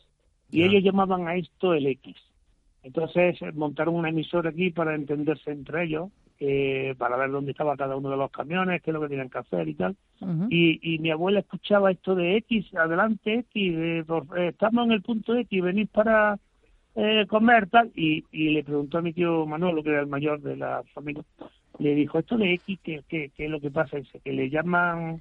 Y 0.50 0.62
ellos 0.64 0.82
llamaban 0.82 1.28
a 1.28 1.36
esto 1.36 1.74
el 1.74 1.86
X. 1.86 2.16
Entonces 2.82 3.38
montaron 3.54 3.94
una 3.94 4.08
emisora 4.10 4.50
aquí 4.50 4.70
para 4.70 4.94
entenderse 4.94 5.50
entre 5.50 5.84
ellos, 5.84 6.10
eh, 6.38 6.94
para 6.98 7.16
ver 7.16 7.30
dónde 7.30 7.52
estaba 7.52 7.76
cada 7.76 7.96
uno 7.96 8.10
de 8.10 8.16
los 8.16 8.30
camiones, 8.30 8.82
qué 8.82 8.90
es 8.90 8.94
lo 8.94 9.00
que 9.00 9.08
tenían 9.08 9.30
que 9.30 9.38
hacer 9.38 9.68
y 9.68 9.74
tal. 9.74 9.96
Y, 10.50 10.94
y 10.94 10.98
mi 10.98 11.10
abuela 11.10 11.40
escuchaba 11.40 11.90
esto 11.90 12.14
de 12.14 12.36
X, 12.36 12.74
adelante 12.74 13.46
X, 13.50 13.76
de, 13.76 13.98
eh, 14.00 14.48
estamos 14.48 14.86
en 14.86 14.92
el 14.92 15.02
punto 15.02 15.34
X, 15.34 15.62
venís 15.62 15.88
para 15.88 16.38
eh, 16.94 17.26
comer 17.28 17.68
tal. 17.68 17.90
Y, 17.94 18.24
y 18.32 18.50
le 18.50 18.64
preguntó 18.64 18.98
a 18.98 19.02
mi 19.02 19.12
tío 19.12 19.46
Manolo, 19.46 19.82
que 19.82 19.90
era 19.90 20.00
el 20.00 20.06
mayor 20.06 20.40
de 20.40 20.56
la 20.56 20.82
familia, 20.94 21.22
le 21.78 21.94
dijo, 21.94 22.18
esto 22.18 22.36
de 22.36 22.54
X, 22.54 22.78
¿qué, 22.82 23.02
qué, 23.08 23.30
qué 23.36 23.44
es 23.44 23.50
lo 23.50 23.60
que 23.60 23.70
pasa? 23.70 23.96
Dice, 23.96 24.20
que 24.20 24.32
le 24.32 24.50
llaman 24.50 25.20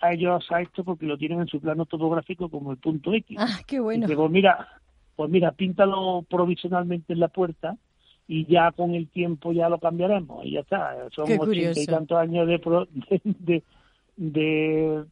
a 0.00 0.12
ellos 0.12 0.46
a 0.50 0.62
esto 0.62 0.82
porque 0.82 1.06
lo 1.06 1.18
tienen 1.18 1.40
en 1.40 1.46
su 1.46 1.60
plano 1.60 1.84
topográfico 1.86 2.48
como 2.48 2.72
el 2.72 2.78
punto 2.78 3.12
X. 3.12 3.36
Ah, 3.38 3.60
qué 3.66 3.80
bueno. 3.80 4.06
Dice, 4.06 4.16
pues 4.16 4.30
mira, 4.30 4.68
pues 5.16 5.30
mira, 5.30 5.52
píntalo 5.52 6.24
provisionalmente 6.28 7.12
en 7.12 7.20
la 7.20 7.28
puerta 7.28 7.76
y 8.32 8.46
ya 8.46 8.70
con 8.70 8.94
el 8.94 9.08
tiempo 9.08 9.50
ya 9.52 9.68
lo 9.68 9.78
cambiaremos 9.80 10.44
y 10.46 10.52
ya 10.52 10.60
está. 10.60 10.94
Son 11.10 11.24
ochenta 11.36 11.80
y 11.80 11.86
tantos 11.86 12.16
años 12.16 12.46
de, 12.46 12.58
pro- 12.60 12.86
de, 12.92 13.20
de, 13.24 13.62
de, 14.16 15.04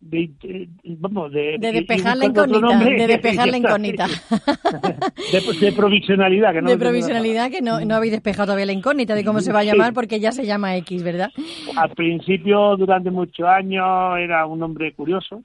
de- 0.00 0.30
de- 0.42 0.68
vamos, 0.98 1.32
de, 1.32 1.56
De 1.58 1.72
despejar 1.72 2.18
la 2.18 2.26
incógnita, 2.26 2.78
de 2.78 3.06
despejar 3.06 3.48
la 3.48 3.56
incógnita. 3.56 4.06
de, 5.32 5.66
de 5.66 5.72
provisionalidad, 5.72 6.52
que 6.52 6.60
no 6.60 6.68
de 6.70 6.76
provisionalidad 6.76 7.50
que 7.50 7.62
no, 7.62 7.80
no 7.80 7.94
habéis 7.94 8.12
despejado 8.12 8.46
todavía 8.48 8.66
la 8.66 8.72
incógnita 8.72 9.14
de 9.14 9.24
cómo 9.24 9.40
se 9.40 9.50
va 9.52 9.60
a 9.60 9.62
Sí. 9.62 9.68
llamar 9.68 9.94
porque 9.94 10.20
ya 10.20 10.30
se 10.32 10.44
llama 10.44 10.76
X, 10.76 11.02
¿verdad? 11.02 11.30
Al 11.74 11.90
principio, 11.90 12.76
durante 12.76 13.10
muchos 13.10 13.46
años, 13.46 14.18
era 14.18 14.44
un 14.44 14.58
nombre 14.58 14.92
curioso. 14.92 15.42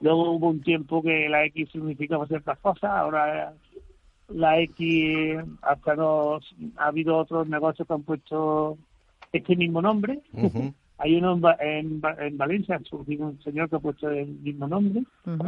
Luego 0.00 0.32
hubo 0.32 0.48
un 0.48 0.60
tiempo 0.62 1.00
que 1.00 1.28
la 1.28 1.44
X 1.46 1.68
significaba 1.70 2.26
ciertas 2.26 2.58
cosas. 2.58 2.90
Ahora 2.90 3.52
la 4.34 4.58
X, 4.60 5.38
hasta 5.62 5.94
nos, 5.96 6.54
ha 6.76 6.86
habido 6.88 7.16
otros 7.16 7.48
negocios 7.48 7.86
que 7.86 7.94
han 7.94 8.02
puesto 8.02 8.76
este 9.32 9.56
mismo 9.56 9.80
nombre. 9.82 10.20
Hay 10.98 11.16
uno 11.16 11.32
en, 11.34 11.44
Va- 11.44 11.56
en, 11.60 12.00
Va- 12.00 12.16
en 12.24 12.36
Valencia, 12.38 12.76
ha 12.76 12.80
surgido 12.84 13.26
un 13.26 13.40
señor 13.42 13.68
que 13.68 13.76
ha 13.76 13.80
puesto 13.80 14.08
el 14.10 14.28
mismo 14.28 14.68
nombre. 14.68 15.02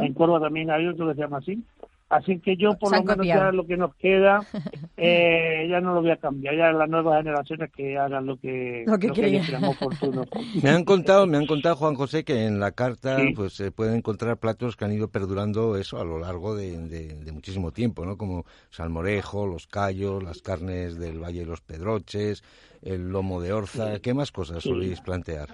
En 0.05 0.13
Córdoba 0.13 0.41
también 0.41 0.69
hay 0.69 0.85
otro 0.87 1.07
que 1.07 1.15
se 1.15 1.21
llama 1.21 1.37
así. 1.37 1.63
Así 2.09 2.39
que 2.39 2.55
yo, 2.55 2.77
por 2.79 2.91
lo 2.93 2.99
menos, 3.01 3.17
copiado. 3.17 3.41
ya 3.43 3.51
lo 3.51 3.67
que 3.67 3.75
nos 3.75 3.93
queda, 3.95 4.39
eh, 4.97 5.67
ya 5.69 5.81
no 5.81 5.93
lo 5.93 6.01
voy 6.01 6.11
a 6.11 6.15
cambiar. 6.15 6.55
Ya 6.55 6.71
las 6.71 6.87
nuevas 6.89 7.17
generaciones 7.21 7.69
que 7.75 7.97
hagan 7.97 8.25
lo 8.25 8.37
que, 8.37 8.85
Lo 8.87 8.97
que 8.97 9.09
crean 9.09 9.65
oportuno. 9.65 10.23
Me 10.63 10.69
han 10.69 10.85
contado, 10.85 11.27
me 11.27 11.35
han 11.37 11.45
contado 11.45 11.75
Juan 11.75 11.95
José 11.95 12.23
que 12.23 12.45
en 12.45 12.61
la 12.61 12.71
carta 12.71 13.17
Sí. 13.19 13.33
pues 13.35 13.53
se 13.53 13.71
pueden 13.71 13.95
encontrar 13.97 14.37
platos 14.37 14.77
que 14.77 14.85
han 14.85 14.93
ido 14.93 15.09
perdurando 15.09 15.75
eso 15.75 15.99
a 15.99 16.05
lo 16.05 16.17
largo 16.17 16.55
de, 16.55 16.77
de- 16.77 17.13
de 17.25 17.31
muchísimo 17.33 17.73
tiempo, 17.73 18.05
¿no? 18.05 18.15
Como 18.17 18.45
salmorejo, 18.69 19.45
los 19.45 19.67
callos, 19.67 20.23
las 20.23 20.41
carnes 20.41 20.97
del 20.97 21.19
Valle 21.21 21.41
de 21.41 21.45
los 21.45 21.59
Pedroches, 21.59 22.41
el 22.83 23.09
lomo 23.09 23.41
de 23.41 23.51
orza. 23.51 23.99
¿Qué 23.99 24.13
más 24.13 24.31
cosas 24.31 24.63
Sí. 24.63 24.69
soléis 24.69 25.01
plantear? 25.01 25.49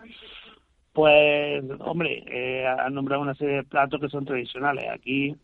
Pues, 0.93 1.63
hombre, 1.79 2.23
eh, 2.27 2.67
han 2.67 2.93
nombrado 2.93 3.23
una 3.23 3.33
serie 3.33 3.55
de 3.55 3.63
platos 3.63 3.99
que 3.99 4.09
son 4.09 4.25
tradicionales. 4.25 4.85
Aquí, 4.93 5.35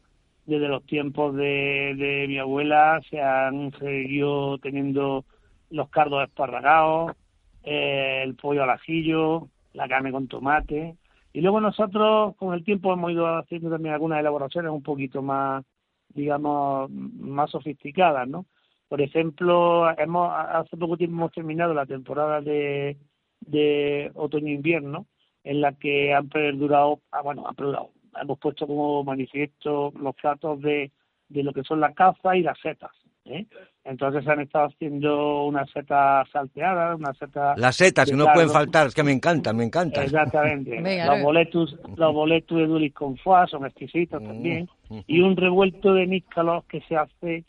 desde 0.49 0.67
los 0.67 0.83
tiempos 0.85 1.35
de, 1.35 1.93
de 1.95 2.25
mi 2.27 2.39
abuela, 2.39 2.99
se 3.09 3.21
han 3.21 3.71
seguido 3.79 4.57
teniendo 4.57 5.25
los 5.69 5.89
cardos 5.89 6.23
esparragados, 6.23 7.15
eh, 7.63 8.21
el 8.23 8.35
pollo 8.35 8.63
al 8.63 8.71
ajillo, 8.71 9.47
la 9.73 9.88
carne 9.88 10.12
con 10.12 10.27
tomate. 10.27 10.95
Y 11.31 11.41
luego 11.41 11.62
nosotros, 11.62 12.35
con 12.35 12.53
el 12.53 12.63
tiempo, 12.63 12.91
hemos 12.91 13.12
ido 13.12 13.27
haciendo 13.27 13.69
también 13.69 13.93
algunas 13.93 14.19
elaboraciones 14.19 14.71
un 14.71 14.81
poquito 14.81 15.21
más, 15.21 15.63
digamos, 16.09 16.89
más 16.89 17.51
sofisticadas, 17.51 18.27
¿no? 18.27 18.45
Por 18.88 19.01
ejemplo, 19.01 19.88
hemos 19.99 20.31
hace 20.33 20.75
poco 20.75 20.97
tiempo 20.97 21.17
hemos 21.17 21.31
terminado 21.31 21.75
la 21.75 21.85
temporada 21.85 22.41
de, 22.41 22.97
de 23.41 24.12
otoño-invierno, 24.15 25.05
en 25.43 25.62
la 25.62 25.73
que 25.73 26.13
han 26.13 26.27
perdurado, 26.27 27.01
ah, 27.12 27.21
bueno, 27.21 27.47
han 27.47 27.55
perdurado, 27.55 27.91
hemos 28.21 28.39
puesto 28.39 28.67
como 28.67 29.03
manifiesto 29.03 29.91
los 29.99 30.15
platos 30.15 30.62
de, 30.62 30.91
de 31.29 31.43
lo 31.43 31.53
que 31.53 31.63
son 31.63 31.79
la 31.79 31.93
caza 31.93 32.36
y 32.36 32.41
las 32.41 32.60
setas. 32.60 32.91
¿eh? 33.25 33.45
Entonces 33.84 34.27
han 34.27 34.39
estado 34.41 34.67
haciendo 34.67 35.43
unas 35.45 35.69
setas 35.71 36.27
salteadas, 36.32 36.97
unas 36.99 37.17
setas... 37.17 37.58
Las 37.58 37.75
setas, 37.75 38.10
que 38.10 38.15
no 38.15 38.25
pueden 38.34 38.49
faltar, 38.49 38.88
es 38.88 38.95
que 38.95 39.03
me 39.03 39.12
encantan, 39.12 39.55
me 39.58 39.63
encantan. 39.63 40.03
Exactamente. 40.03 40.82
Venga, 40.82 41.05
los 41.15 41.23
boletus, 41.23 41.77
los 41.95 42.13
boletus 42.13 42.58
de 42.58 42.67
Dulis 42.67 42.93
con 42.93 43.17
foie 43.17 43.47
son 43.47 43.65
exquisitos 43.65 44.21
Mm, 44.21 44.25
también. 44.25 44.69
Y 45.08 45.21
un 45.21 45.36
revuelto 45.36 45.93
de 45.93 46.08
níscalos 46.08 46.65
que 46.65 46.82
se 46.82 46.95
hace, 46.95 47.43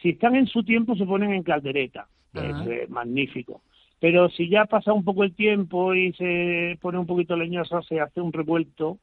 si 0.00 0.10
están 0.10 0.36
en 0.36 0.46
su 0.46 0.62
tiempo 0.62 0.94
se 0.96 1.06
ponen 1.06 1.32
en 1.32 1.42
caldereta, 1.42 2.06
Ah. 2.34 2.62
es 2.62 2.66
eh, 2.68 2.86
magnífico. 2.88 3.60
Pero 4.00 4.28
si 4.30 4.48
ya 4.48 4.64
pasa 4.64 4.92
un 4.92 5.04
poco 5.04 5.22
el 5.22 5.34
tiempo 5.34 5.94
y 5.94 6.12
se 6.14 6.78
pone 6.80 6.98
un 6.98 7.06
poquito 7.06 7.36
leñoso, 7.36 7.82
se 7.82 8.00
hace 8.00 8.20
un 8.20 8.32
revuelto 8.32 8.98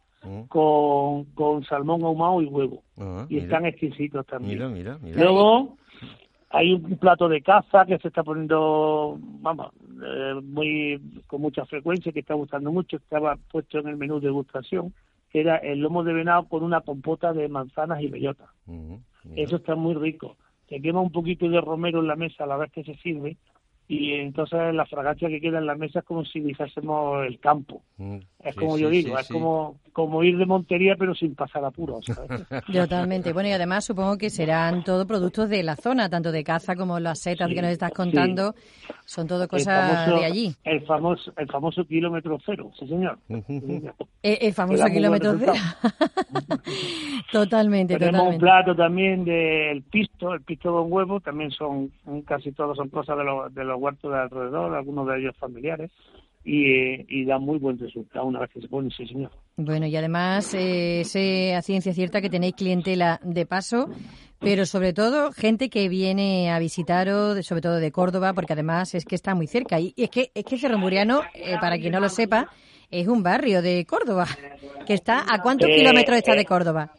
Con, 0.50 1.26
con 1.34 1.64
salmón 1.64 2.04
ahumado 2.04 2.42
y 2.42 2.46
huevo. 2.46 2.84
Ah, 2.98 3.26
Y 3.30 3.36
mira, 3.36 3.46
están 3.46 3.66
exquisitos 3.66 4.26
también. 4.26 4.58
mira, 4.58 4.70
mira, 4.70 4.98
mira. 5.02 5.24
Luego 5.24 5.78
hay 6.50 6.74
un 6.74 6.98
plato 6.98 7.30
de 7.30 7.42
caza 7.42 7.86
que 7.86 7.98
se 8.00 8.10
está 8.10 8.24
poniendo, 8.24 9.18
vamos, 9.22 9.72
eh, 10.04 10.34
muy 10.44 11.02
con 11.28 11.42
mucha 11.42 11.66
frecuencia, 11.66 12.12
que 12.12 12.20
está 12.20 12.34
gustando 12.34 12.72
mucho, 12.72 12.98
estaba 12.98 13.38
puesto 13.52 13.80
en 13.80 13.88
el 13.88 13.98
menú 13.98 14.20
de 14.20 14.28
degustación, 14.28 14.94
que 15.32 15.42
era 15.42 15.58
el 15.58 15.80
lomo 15.80 16.04
de 16.04 16.14
venado 16.14 16.48
con 16.48 16.64
una 16.64 16.82
compota 16.82 17.34
de 17.34 17.48
manzanas 17.48 18.02
y 18.02 18.08
bellotas. 18.08 18.50
Eso 19.36 19.58
está 19.58 19.76
muy 19.76 19.94
rico. 19.94 20.38
Se 20.68 20.82
quema 20.82 21.02
un 21.02 21.12
poquito 21.12 21.48
de 21.50 21.62
romero 21.62 22.00
en 22.00 22.08
la 22.08 22.16
mesa 22.16 22.44
a 22.44 22.48
la 22.48 22.58
vez 22.58 22.72
que 22.72 22.84
se 22.84 22.96
sirve 22.96 23.38
y 23.88 24.14
entonces 24.14 24.74
la 24.76 24.86
fragancia 24.86 25.30
que 25.30 25.42
queda 25.42 25.58
en 25.58 25.66
la 25.66 25.76
mesa 25.76 26.00
es 26.00 26.06
como 26.06 26.24
si 26.26 26.40
dijésemos 26.42 27.26
el 27.26 27.40
campo. 27.40 27.82
Mm, 27.98 28.18
Es 28.42 28.54
sí, 28.56 28.60
como 28.62 28.78
sí, 28.78 28.84
yo 28.84 28.90
digo, 28.90 29.16
sí, 29.16 29.22
es 29.22 29.28
sí. 29.28 29.34
como, 29.34 29.80
como 29.92 30.24
ir 30.24 30.38
de 30.38 30.46
Montería 30.46 30.96
pero 30.98 31.14
sin 31.14 31.36
pasar 31.36 31.66
apuros. 31.66 32.06
¿sabes? 32.06 32.30
Totalmente. 32.74 33.34
Bueno, 33.34 33.50
y 33.50 33.52
además 33.52 33.84
supongo 33.84 34.18
que 34.18 34.30
serán 34.30 34.84
todo 34.86 35.06
productos 35.06 35.50
de 35.50 35.62
la 35.62 35.76
zona, 35.76 36.10
tanto 36.10 36.32
de 36.32 36.44
caza 36.46 36.76
como 36.78 37.00
las 37.02 37.20
setas 37.20 37.50
que 37.50 37.62
nos 37.62 37.72
estás 37.72 37.92
contando. 37.92 38.56
Son 39.06 39.28
todo 39.28 39.46
cosas 39.50 40.06
famoso- 40.06 40.20
de 40.20 40.26
allí. 40.26 40.56
El 40.64 40.86
famoso, 40.86 41.34
el 41.36 41.48
famoso 41.48 41.84
kilómetro 41.86 42.38
cero, 42.46 42.72
sí 42.80 42.88
señor. 42.88 43.20
Ujú. 43.28 43.92
El, 44.24 44.38
el 44.42 44.54
famoso 44.54 44.86
kilómetro 44.86 45.36
cero. 45.38 45.54
totalmente, 47.32 47.98
Tenemos 47.98 48.22
un 48.22 48.38
totalmente. 48.38 48.40
plato 48.46 48.76
también 48.76 49.26
del 49.26 49.84
pisto, 49.84 50.34
el 50.34 50.42
pisto 50.42 50.72
con 50.72 50.92
huevo, 50.92 51.20
también 51.20 51.52
son, 51.52 51.92
casi 52.26 52.52
todos 52.52 52.78
son 52.78 52.90
cosas 52.90 53.18
de 53.18 53.24
los, 53.24 53.54
de 53.54 53.64
los 53.64 53.80
huertos 53.80 54.12
de 54.12 54.18
alrededor, 54.20 54.76
algunos 54.76 55.08
de 55.08 55.20
ellos 55.20 55.36
familiares, 55.38 55.92
y, 56.44 57.22
y 57.22 57.26
da 57.26 57.38
muy 57.38 57.60
buen 57.60 57.78
resultado 57.78 58.26
una 58.26 58.40
vez 58.40 58.50
que 58.52 58.62
se 58.62 58.68
pone, 58.68 58.90
sí 58.96 59.06
señor. 59.08 59.32
Bueno, 59.58 59.86
y 59.88 59.96
además 59.96 60.54
eh, 60.54 61.04
sé 61.06 61.54
a 61.56 61.62
ciencia 61.62 61.94
cierta 61.94 62.22
que 62.22 62.30
tenéis 62.30 62.56
clientela 62.56 63.20
de 63.24 63.46
paso, 63.46 63.90
pero 64.40 64.66
sobre 64.66 64.94
todo 64.94 65.32
gente 65.34 65.70
que 65.70 65.90
viene 65.90 66.50
a 66.50 66.60
visitaros, 66.60 67.46
sobre 67.46 67.62
todo 67.62 67.76
de 67.76 67.92
Córdoba, 67.92 68.34
porque 68.34 68.54
además 68.54 68.96
es 68.96 69.04
que 69.06 69.16
está 69.16 69.36
muy 69.36 69.48
cerca. 69.48 69.80
Y 69.80 69.94
es 69.98 70.10
que, 70.10 70.32
es 70.34 70.46
que 70.46 70.58
Cerro 70.58 70.78
Muriano, 70.78 71.22
eh, 71.34 71.56
para 71.60 71.78
quien 71.78 71.92
no 71.92 72.00
lo 72.00 72.08
sepa, 72.10 72.48
es 72.90 73.08
un 73.08 73.22
barrio 73.22 73.62
de 73.62 73.86
Córdoba, 73.86 74.26
que 74.88 74.94
está 74.94 75.26
¿a 75.30 75.42
cuántos 75.42 75.70
Eh, 75.70 75.76
kilómetros 75.76 76.18
está 76.18 76.34
de 76.34 76.42
eh, 76.42 76.46
Córdoba? 76.46 76.92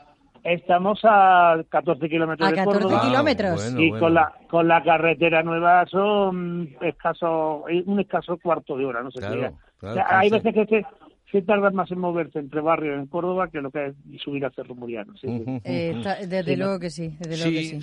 Estamos 0.43 1.01
a 1.05 1.63
14 1.69 2.09
kilómetros 2.09 2.49
A 2.49 2.51
de 2.51 2.57
14 2.57 2.81
Córdoba. 2.83 3.03
kilómetros. 3.03 3.55
bueno, 3.57 3.81
y 3.81 3.89
bueno. 3.91 4.05
con 4.07 4.15
la 4.15 4.33
con 4.49 4.69
la 4.69 4.83
carretera 4.83 5.43
nueva 5.43 5.85
son 5.87 6.69
escaso 6.81 7.65
un 7.87 8.01
escaso 8.01 8.39
cuarto 8.39 8.77
de 8.77 8.85
hora 8.87 9.03
no 9.03 9.11
sé 9.11 9.19
Claro, 9.21 9.35
si 9.35 9.39
claro, 9.79 9.93
O 9.93 9.95
sea, 9.95 10.19
hay 10.19 10.31
veces 10.31 10.55
que 10.55 10.67
se, 10.67 10.87
se 11.31 11.43
tarda 11.43 11.71
más 11.71 11.91
en 11.91 11.99
moverse 12.01 12.39
entre 12.39 12.61
barrios 12.63 12.99
en 12.99 13.07
Córdoba 13.07 13.49
que 13.51 13.61
lo 13.61 13.71
que 13.71 13.87
es 13.89 13.95
subir 14.23 14.45
a 14.47 14.51
Cerro 14.51 14.75
Muriano 14.75 15.15
sí, 15.19 15.29
sí. 15.29 15.61
Eh, 15.65 15.93
está- 15.97 16.17
desde 16.17 16.45
Sí, 16.53 16.57
luego 16.57 16.79
que 16.81 16.91
sí, 16.91 17.09
desde 17.21 17.37
luego 17.37 17.51
que 17.53 17.63
Sí, 17.65 17.83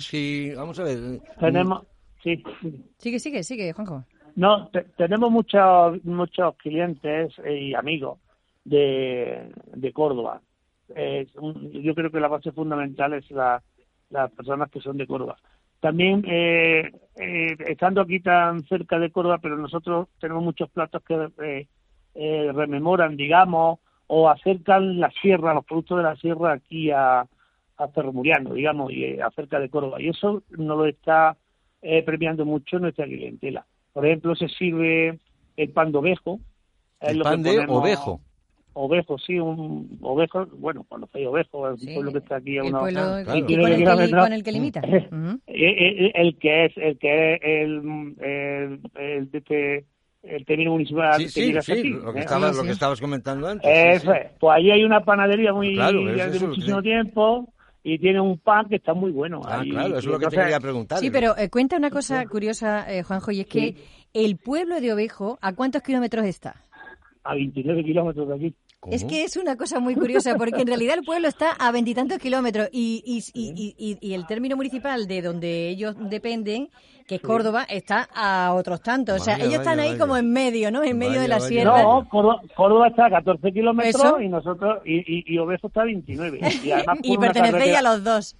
sí, 0.50 0.54
vamos 0.56 0.80
a 0.80 0.82
ver. 0.84 0.98
tenemos 1.38 1.86
sí, 2.24 2.42
sí. 2.60 2.84
Sigue, 2.98 3.18
sigue, 3.20 3.42
sigue, 3.44 3.72
Juanjo. 3.72 4.04
no 4.34 4.66
te- 4.68 4.82
tenemos 4.96 5.30
muchos 5.30 6.04
muchos 6.04 6.56
clientes 6.56 7.32
y 7.48 7.72
amigos 7.74 8.18
de, 8.64 9.48
de 9.74 9.92
Córdoba 9.92 10.42
Eh, 10.94 11.26
un- 11.36 11.70
yo 11.72 11.94
creo 11.94 12.10
que 12.10 12.20
la 12.20 12.28
base 12.28 12.52
fundamental 12.52 13.12
es 13.14 13.30
la, 13.30 13.62
las 14.10 14.30
personas 14.32 14.70
que 14.70 14.80
son 14.80 14.96
de 14.96 15.06
Córdoba 15.06 15.36
también 15.80 16.24
eh, 16.26 16.90
eh, 17.16 17.56
estando 17.68 18.00
aquí 18.00 18.18
tan 18.18 18.64
cerca 18.66 18.98
de 18.98 19.12
Córdoba, 19.12 19.38
pero 19.40 19.56
nosotros 19.56 20.08
tenemos 20.20 20.42
muchos 20.42 20.68
platos 20.70 21.02
que 21.04 21.28
eh, 21.40 21.68
eh, 22.16 22.50
rememoran, 22.52 23.16
digamos, 23.16 23.78
o 24.08 24.28
acercan 24.28 24.98
la 24.98 25.08
sierra, 25.22 25.54
los 25.54 25.64
productos 25.64 25.98
de 25.98 26.02
la 26.02 26.16
sierra 26.16 26.54
aquí 26.54 26.90
a, 26.90 27.20
a 27.20 27.88
Cerro 27.94 28.12
Muriano, 28.12 28.54
digamos, 28.54 28.90
y 28.90 29.04
eh, 29.04 29.22
acerca 29.22 29.60
de 29.60 29.68
Córdoba. 29.68 30.02
Y 30.02 30.08
eso 30.08 30.42
nos 30.50 30.78
lo 30.78 30.86
está 30.86 31.36
eh, 31.80 32.02
premiando 32.02 32.44
mucho 32.44 32.80
nuestra 32.80 33.04
clientela. 33.04 33.64
Por 33.92 34.04
ejemplo, 34.04 34.34
se 34.34 34.48
sirve 34.48 35.20
el 35.56 35.68
pan 35.70 35.92
de 35.92 35.98
ovejo. 35.98 36.40
es 37.00 37.10
El 37.10 37.22
pan 37.22 37.40
de 37.44 37.50
ponemos- 37.54 37.80
ovejo. 37.80 38.20
Ovejo, 38.80 39.18
sí, 39.18 39.38
un 39.38 39.98
ovejo, 40.02 40.46
bueno, 40.52 40.84
cuando 40.88 41.08
hay 41.12 41.26
ovejo, 41.26 41.66
es 41.68 41.80
un 41.80 41.86
Sí, 41.88 41.94
pueblo 41.94 42.12
que 42.12 42.18
está 42.18 42.36
aquí 42.36 42.58
a 42.58 42.62
el 42.62 42.68
unos 42.68 42.80
pueblo 42.82 43.00
claro. 43.00 43.24
que- 43.26 43.46
kilómetros 43.46 43.58
con, 43.58 43.72
el 43.72 43.98
que, 43.98 44.06
li- 44.06 44.10
con 44.22 44.32
el 44.32 44.42
que 44.44 44.52
limita. 44.52 44.80
Ujú. 44.80 45.40
Eh, 45.48 46.06
eh, 46.06 46.12
el 46.14 46.38
que 46.38 46.64
es 46.66 46.72
el 46.76 46.98
que 46.98 47.34
es 47.34 47.40
el 47.42 48.14
el, 48.20 48.80
el, 48.94 49.30
de 49.30 49.38
este- 49.38 49.84
el 50.22 50.44
término 50.46 50.72
municipal 50.72 51.14
Sí, 51.16 51.24
que 51.24 51.28
sí, 51.30 51.46
llega 51.46 51.62
sí, 51.62 51.72
aquí, 51.72 51.90
lo 51.90 52.12
que, 52.12 52.18
¿eh? 52.20 52.22
estabas, 52.22 52.52
Sí, 52.52 52.56
lo 52.58 52.64
que 52.64 52.70
estabas 52.72 53.00
comentando 53.00 53.48
antes. 53.48 53.68
Eso 53.68 54.12
es. 54.12 54.26
pues 54.38 54.56
allí 54.56 54.70
hay 54.70 54.84
una 54.84 55.04
panadería 55.04 55.52
muy 55.52 55.74
Claro, 55.74 56.00
eso 56.10 56.30
de 56.30 56.36
es 56.36 56.42
lo 56.42 56.48
muchísimo 56.48 56.76
que- 56.78 56.82
tiempo 56.82 57.52
y 57.82 57.98
tiene 57.98 58.20
un 58.20 58.38
pan 58.38 58.68
que 58.68 58.76
está 58.76 58.94
muy 58.94 59.10
bueno 59.10 59.40
Ah, 59.44 59.60
ahí. 59.60 59.70
claro, 59.70 59.88
eso 59.88 59.98
es 59.98 60.04
lo 60.06 60.18
que 60.18 60.26
te 60.26 60.36
quería 60.36 60.60
preguntar. 60.60 60.98
Sí, 60.98 61.10
pero 61.10 61.36
eh, 61.36 61.48
cuenta 61.50 61.76
una 61.76 61.90
cosa 61.90 62.24
curiosa, 62.26 62.92
eh, 62.92 63.02
Juanjo, 63.02 63.32
y 63.32 63.40
es 63.40 63.46
que 63.46 63.74
el 64.12 64.36
pueblo 64.36 64.80
de 64.80 64.92
Ovejo, 64.92 65.38
¿a 65.42 65.52
cuántos 65.54 65.82
kilómetros 65.82 66.24
está? 66.26 66.54
a 67.24 67.34
29 67.34 67.84
kilómetros 67.84 68.26
de 68.28 68.34
aquí 68.34 68.54
¿Cómo? 68.80 68.94
Es 68.94 69.04
que 69.04 69.24
es 69.24 69.36
una 69.36 69.56
cosa 69.56 69.80
muy 69.80 69.94
curiosa, 69.96 70.36
porque 70.36 70.60
en 70.60 70.68
realidad 70.68 70.96
el 70.98 71.04
pueblo 71.04 71.26
está 71.26 71.50
a 71.52 71.72
veintitantos 71.72 72.18
kilómetros 72.18 72.68
y, 72.70 73.02
y, 73.04 73.18
y, 73.34 73.74
y- 73.76 73.98
y 74.00 74.14
el 74.14 74.24
término 74.26 74.54
municipal 74.56 75.08
de 75.08 75.20
donde 75.20 75.68
ellos 75.68 75.96
dependen, 75.98 76.68
que 77.08 77.16
es 77.16 77.20
Córdoba, 77.20 77.64
está 77.68 78.08
a 78.14 78.54
otros 78.54 78.80
tantos. 78.80 79.20
O 79.20 79.24
sea, 79.24 79.34
Vaya, 79.34 79.46
ellos 79.46 79.58
están 79.60 79.78
vaya, 79.78 79.82
ahí 79.82 79.88
vaya. 79.94 80.00
como 80.00 80.16
en 80.16 80.32
medio, 80.32 80.70
¿no? 80.70 80.84
En 80.84 80.96
medio 80.96 81.20
de 81.20 81.26
la 81.26 81.40
sierra. 81.40 81.82
no 81.82 82.08
Córdoba, 82.08 82.86
está 82.88 83.06
a 83.06 83.10
14 83.10 83.50
kilómetros 83.52 83.96
Eso. 83.96 84.20
y 84.20 84.28
nosotros 84.28 84.78
y, 84.84 84.98
y, 84.98 85.24
y 85.26 85.38
Ovejo 85.38 85.66
está 85.66 85.80
a 85.82 85.84
29 85.86 86.38
y 86.64 86.70
además 86.70 86.98
Y 87.02 87.18
pertenecéis 87.18 87.76
a 87.76 87.82
los 87.82 88.04
dos. 88.04 88.36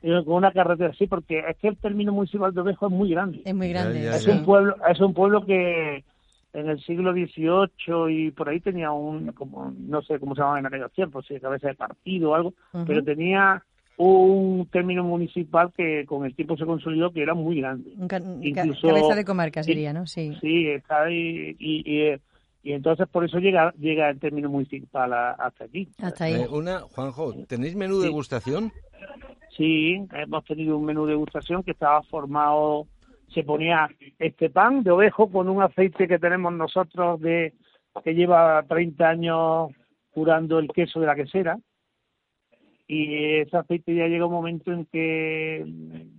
con 0.00 0.32
una 0.34 0.50
carretera 0.52 0.92
sí 0.96 1.06
porque 1.06 1.40
es 1.40 1.56
que 1.58 1.68
el 1.68 1.76
término 1.76 2.12
municipal 2.12 2.54
de 2.54 2.60
Ovejo 2.62 2.86
es 2.86 2.92
muy 2.92 3.10
grande 3.10 3.42
Es 3.44 3.54
muy 3.54 3.68
grande. 3.68 4.02
Ya, 4.02 4.10
ya, 4.12 4.16
es 4.16 4.26
un 4.28 4.44
pueblo 4.46 4.76
es 4.88 5.00
un 5.00 5.12
pueblo 5.12 5.44
que 5.44 6.04
en 6.54 6.68
el 6.68 6.80
siglo 6.80 7.12
XVIII 7.12 8.08
y 8.10 8.30
por 8.30 8.48
ahí 8.48 8.60
tenía 8.60 8.90
un 8.92 9.32
como 9.32 9.72
no 9.76 10.00
sé 10.02 10.18
cómo 10.18 10.34
se 10.34 10.40
llamaba 10.40 10.60
en 10.60 10.66
aquellos 10.66 10.92
tiempos 10.92 11.26
si 11.26 11.38
cabeza 11.40 11.68
de 11.68 11.74
partido 11.74 12.30
o 12.30 12.34
algo 12.34 12.54
pero 12.86 13.02
tenía 13.04 13.62
un 13.96 14.66
término 14.72 15.04
municipal 15.04 15.72
que 15.76 16.04
con 16.06 16.24
el 16.24 16.34
tiempo 16.34 16.56
se 16.56 16.64
consolidó 16.64 17.12
que 17.12 17.22
era 17.22 17.34
muy 17.34 17.60
grande 17.60 17.92
ca- 18.08 18.22
Incluso- 18.40 18.88
cabeza 18.88 19.14
de 19.14 19.24
comarca 19.24 19.62
sería, 19.62 19.92
¿no? 19.92 20.06
Sí. 20.06 20.32
sí 20.40 20.66
está 20.68 21.02
ahí 21.04 21.54
y, 21.58 21.82
y, 21.84 22.14
y 22.62 22.72
entonces 22.72 23.06
por 23.08 23.24
eso 23.24 23.38
llega 23.38 23.72
llega 23.78 24.08
el 24.10 24.18
término 24.18 24.48
municipal 24.48 25.12
a- 25.12 25.32
hasta 25.32 25.64
aquí 25.64 25.88
Hasta 26.00 26.24
ahí. 26.24 26.34
Eh, 26.34 26.48
una, 26.50 26.80
Juanjo, 26.80 27.34
¿tenéis 27.46 27.76
menú 27.76 27.96
de 27.96 28.02
Sí. 28.02 28.06
degustación? 28.08 28.72
Sí, 29.56 30.04
hemos 30.12 30.44
tenido 30.44 30.76
un 30.76 30.84
menú 30.84 31.04
de 31.06 31.12
degustación 31.12 31.62
que 31.62 31.70
estaba 31.70 32.02
formado, 32.02 32.86
se 33.32 33.42
ponía 33.44 33.88
este 34.18 34.50
pan 34.50 34.82
de 34.82 34.90
ovejo 34.90 35.30
con 35.30 35.48
un 35.48 35.62
aceite 35.62 36.06
que 36.08 36.18
tenemos 36.18 36.52
nosotros 36.52 37.20
de 37.20 37.52
que 38.02 38.14
lleva 38.14 38.62
30 38.68 39.08
años 39.08 39.70
curando 40.12 40.58
el 40.58 40.68
queso 40.68 41.00
de 41.00 41.06
la 41.06 41.14
quesera. 41.14 41.58
Y 42.86 43.36
ese 43.40 43.56
aceite 43.56 43.94
ya 43.94 44.06
llega 44.08 44.26
un 44.26 44.32
momento 44.32 44.72
en 44.72 44.84
que 44.86 45.64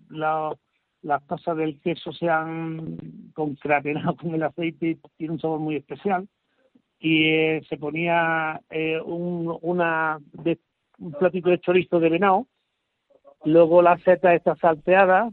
la- 0.10 0.56
las 1.04 1.22
pasas 1.24 1.56
del 1.58 1.80
queso 1.82 2.12
se 2.12 2.28
han 2.28 2.98
concratenado 3.34 4.16
con 4.18 4.34
el 4.34 4.44
aceite 4.44 4.88
y 4.92 5.00
tiene 5.18 5.34
un 5.34 5.40
sabor 5.40 5.60
muy 5.60 5.76
especial. 5.76 6.28
Y 7.00 7.26
eh, 7.28 7.62
se 7.70 7.78
ponía 7.78 8.60
eh, 8.70 9.00
un, 9.00 9.56
una 9.62 10.18
de, 10.34 10.58
un 10.98 11.12
platito 11.12 11.50
de 11.50 11.60
chorizo 11.60 12.00
de 12.00 12.10
venado 12.10 12.48
luego 13.44 13.82
la 13.84 13.98
seta 14.00 14.34
está 14.34 14.56
salteada 14.56 15.30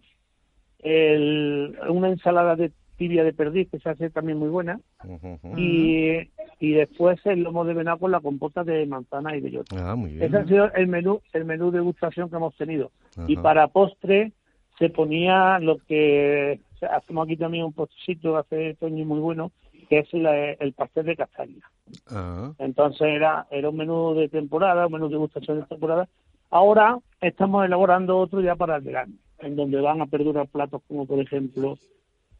el, 0.82 1.78
una 1.88 2.08
ensalada 2.08 2.56
de 2.56 2.72
tibia 2.96 3.24
de 3.24 3.32
perdiz 3.32 3.68
que 3.70 3.78
se 3.80 3.88
hace 3.88 4.10
también 4.10 4.38
muy 4.38 4.48
buena 4.48 4.78
Ujú, 5.04 5.38
ujú. 5.42 5.58
y, 5.58 6.30
y 6.60 6.72
después 6.72 7.24
el 7.26 7.42
lomo 7.42 7.64
de 7.64 7.74
venado 7.74 7.98
con 7.98 8.10
la 8.10 8.20
compota 8.20 8.62
de 8.64 8.86
manzana 8.86 9.36
y 9.36 9.40
bellota. 9.40 9.74
Ah, 9.92 9.96
muy 9.96 10.12
bien. 10.12 10.24
Ese 10.24 10.36
ha 10.36 10.44
sido 10.46 10.72
el 10.74 10.86
menú, 10.88 11.20
el 11.32 11.44
menú 11.44 11.70
de 11.70 11.78
degustación 11.78 12.28
que 12.30 12.36
hemos 12.36 12.54
tenido. 12.56 12.90
Y 13.26 13.34
Ajá. 13.34 13.42
para 13.42 13.68
postre 13.68 14.32
se 14.78 14.90
ponía 14.90 15.58
lo 15.58 15.78
que 15.86 16.60
hacemos 16.90 17.24
aquí 17.26 17.36
también 17.36 17.64
un 17.64 17.72
postrecito 17.72 18.36
hace 18.36 18.74
Toño 18.74 19.04
muy 19.04 19.20
bueno, 19.20 19.52
que 19.88 20.00
es 20.00 20.12
la- 20.12 20.52
el 20.52 20.72
pastel 20.72 21.06
de 21.06 21.16
castaña. 21.16 21.62
Ah, 22.06 22.52
Entonces 22.58 23.02
era, 23.08 23.46
era 23.50 23.68
un 23.70 23.76
menú 23.76 24.14
de 24.14 24.28
temporada, 24.28 24.86
un 24.86 24.92
menú 24.92 25.06
de 25.08 25.12
degustación 25.14 25.60
de 25.60 25.66
temporada. 25.66 26.08
Ahora 26.50 26.98
estamos 27.20 27.64
elaborando 27.64 28.18
otro 28.18 28.40
ya 28.40 28.56
para 28.56 28.76
el 28.76 28.82
verano, 28.82 29.14
en 29.42 29.56
donde 29.56 29.80
van 29.80 30.00
a 30.00 30.06
perdurar 30.06 30.48
platos 30.48 30.82
como 30.88 31.06
por 31.06 31.20
ejemplo 31.20 31.76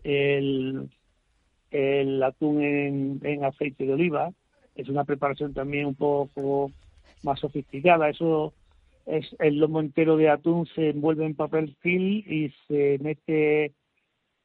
el, 0.05 0.89
el 1.71 2.23
atún 2.23 2.63
en, 2.63 3.21
en 3.23 3.45
aceite 3.45 3.87
de 3.87 3.93
oliva. 3.93 4.33
Es 4.75 4.89
una 4.89 5.05
preparación 5.05 5.53
también 5.53 5.87
un 5.87 5.95
poco 5.95 6.71
más 7.23 7.41
sofisticada. 7.41 8.09
Eso 8.09 8.53
es 9.07 9.35
el 9.39 9.59
lomo 9.59 9.81
entero 9.81 10.17
de 10.17 10.29
atún 10.29 10.67
se 10.75 10.91
envuelve 10.91 11.27
en 11.27 11.35
papel 11.35 11.77
film 11.81 12.23
y 12.27 12.53
se 12.69 12.99
mete, 13.01 13.73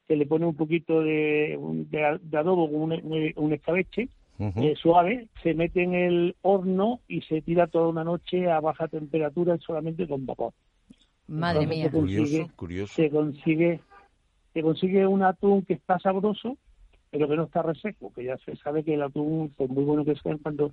se 0.06 0.16
le 0.16 0.26
pone 0.26 0.46
un 0.46 0.56
poquito 0.56 1.00
de, 1.00 1.58
de, 1.90 2.18
de 2.20 2.38
adobo 2.38 2.70
con 2.70 2.92
un, 3.36 3.52
escabeche 3.52 4.08
eh, 4.38 4.74
suave, 4.76 5.26
se 5.42 5.54
mete 5.54 5.82
en 5.82 5.94
el 5.94 6.36
horno 6.42 7.00
y 7.08 7.22
se 7.22 7.42
tira 7.42 7.66
toda 7.66 7.88
una 7.88 8.04
noche 8.04 8.48
a 8.48 8.60
baja 8.60 8.86
temperatura 8.86 9.58
solamente 9.58 10.06
con 10.06 10.26
vapor. 10.26 10.52
Madre 11.28 11.62
Entonces 11.64 11.76
mía. 11.78 11.84
se 11.84 11.90
consigue, 11.92 12.26
Curioso, 12.26 12.56
curioso. 12.56 12.94
se 12.94 13.10
consigue, 13.10 13.80
se 14.54 14.62
consigue 14.62 15.06
un 15.06 15.22
atún 15.22 15.62
que 15.62 15.74
está 15.74 15.98
sabroso, 15.98 16.56
pero 17.10 17.28
que 17.28 17.36
no 17.36 17.44
está 17.44 17.62
reseco, 17.62 18.12
que 18.14 18.24
ya 18.24 18.36
se 18.38 18.56
sabe 18.56 18.82
que 18.84 18.94
el 18.94 19.02
atún, 19.02 19.52
por 19.56 19.68
muy 19.68 19.84
bueno 19.84 20.04
que 20.04 20.14
sea, 20.16 20.36
cuando 20.42 20.72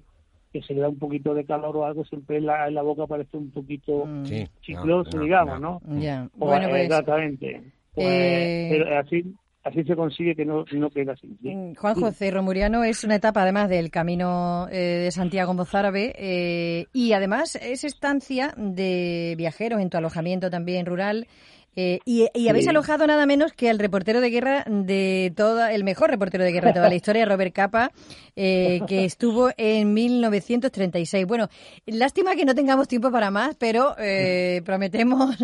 que 0.52 0.62
se 0.62 0.74
le 0.74 0.80
da 0.82 0.88
un 0.89 0.98
poquito 0.98 1.34
de 1.34 1.44
calor 1.46 1.76
o 1.76 1.86
algo, 1.86 2.06
siempre 2.06 2.38
en 2.38 2.46
la, 2.46 2.68
en 2.68 2.76
la 2.76 2.82
boca 2.82 3.06
parece 3.08 3.36
un 3.38 3.52
poquito 3.52 4.06
Mm, 4.06 4.26
Sí. 4.26 4.48
chicloso, 4.62 5.10
no, 5.12 5.18
no, 5.18 5.24
digamos, 5.24 5.60
no. 5.62 5.82
¿no? 5.86 6.02
Ya. 6.02 6.30
Pues, 6.32 6.39
Bueno, 6.39 6.70
pues 6.70 6.84
exactamente. 6.84 7.72
Pues, 7.94 8.08
eh, 8.10 8.68
pero 8.70 8.98
así, 9.00 9.36
así 9.65 9.84
se 9.84 9.95
consigue 9.95 10.36
que 10.36 10.45
no, 10.45 10.63
no 10.71 10.89
quede 10.89 11.12
así. 11.12 11.28
¿sí? 11.41 11.54
Mm, 11.54 11.75
Juan 11.75 11.95
José 11.95 12.32
Romuriano 12.32 12.84
es 12.84 13.04
una 13.04 13.15
etapa 13.15 13.41
además 13.41 13.67
del 13.67 13.89
camino 13.89 14.67
eh, 14.71 15.01
de 15.04 15.12
Santiago 15.12 15.54
Mozárabe 15.54 16.13
eh, 16.17 16.86
y 16.93 17.13
además 17.13 17.56
es 17.56 17.84
estancia 17.84 18.54
de 18.58 19.34
viajeros 19.38 19.82
en 19.82 19.89
tu 19.89 19.97
alojamiento 19.97 20.49
también 20.49 20.86
rural. 20.86 21.28
Eh, 21.76 22.00
y, 22.06 22.28
y 22.34 22.48
habéis 22.50 22.66
Sí. 22.66 22.70
alojado 22.70 23.06
nada 23.08 23.26
menos 23.26 23.54
que 23.54 23.70
al 23.70 23.80
reportero 23.80 24.22
de 24.22 24.30
guerra 24.30 24.64
de 24.68 25.34
toda, 25.36 25.72
el 25.74 25.84
mejor 25.84 26.10
reportero 26.10 26.44
de 26.44 26.52
guerra 26.52 26.70
de 26.70 26.74
toda 26.76 26.90
la 26.90 26.96
historia, 26.96 27.26
Robert 27.26 27.54
Capa, 27.54 27.92
eh, 28.36 28.80
que 28.88 29.06
estuvo 29.06 29.50
en 29.58 29.94
1936. 29.94 31.26
Bueno, 31.26 31.48
lástima 31.86 32.36
que 32.36 32.46
no 32.46 32.56
tengamos 32.56 32.88
tiempo 32.88 33.12
para 33.12 33.32
más, 33.32 33.56
pero 33.56 33.96
eh, 34.00 34.62
prometemos 34.66 35.36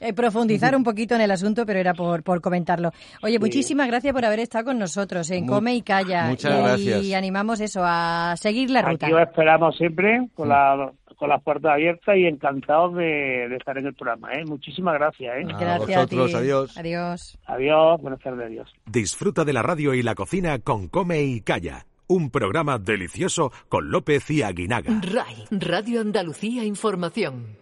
eh, 0.00 0.12
profundizar 0.12 0.74
un 0.76 0.84
poquito 0.84 1.14
en 1.14 1.20
el 1.22 1.30
asunto, 1.30 1.64
pero 1.66 1.78
era 1.78 1.94
por, 1.94 2.22
por 2.22 2.40
comentarlo. 2.40 2.90
Oye, 3.22 3.38
muchísimas 3.38 3.86
gracias 3.86 4.12
por 4.12 4.24
haber 4.24 4.40
estado 4.40 4.66
con 4.66 4.78
nosotros 4.78 5.30
en 5.30 5.46
Come 5.46 5.74
y 5.74 5.82
Calla. 5.82 6.26
muchas 6.28 6.52
y, 6.52 6.62
gracias. 6.62 7.04
Y 7.04 7.14
animamos 7.14 7.60
eso, 7.60 7.80
a 7.84 8.34
seguir 8.36 8.70
la 8.70 8.82
ruta. 8.82 9.06
Aquí 9.06 9.14
os 9.14 9.20
esperamos 9.22 9.76
siempre 9.76 10.28
con, 10.34 10.48
la, 10.48 10.90
con 11.16 11.28
las 11.30 11.42
puertas 11.42 11.72
abiertas 11.72 12.16
y 12.16 12.26
encantados 12.26 12.94
de, 12.94 13.48
de 13.48 13.56
estar 13.56 13.76
en 13.78 13.86
el 13.86 13.94
programa. 13.94 14.32
¿eh? 14.34 14.44
Muchísimas 14.44 14.94
gracias. 14.94 15.36
¿eh? 15.36 15.42
A 15.52 15.58
Gracias 15.58 15.96
a, 15.96 16.00
vosotros, 16.02 16.30
ti. 16.30 16.36
adiós. 16.36 16.78
Adiós. 16.78 17.38
Adiós, 17.46 18.00
buenas 18.02 18.20
tardes, 18.20 18.46
adiós. 18.46 18.72
Disfruta 18.86 19.44
de 19.44 19.52
la 19.52 19.62
radio 19.62 19.94
y 19.94 20.02
la 20.02 20.14
cocina 20.14 20.58
con 20.58 20.88
Come 20.88 21.22
y 21.22 21.40
Calla. 21.40 21.86
Un 22.08 22.30
programa 22.30 22.78
delicioso 22.78 23.50
con 23.68 23.90
López 23.90 24.30
y 24.30 24.42
Aguinaga. 24.42 24.92
RAI, 25.02 25.44
Radio 25.50 26.00
Andalucía 26.00 26.64
Información. 26.64 27.56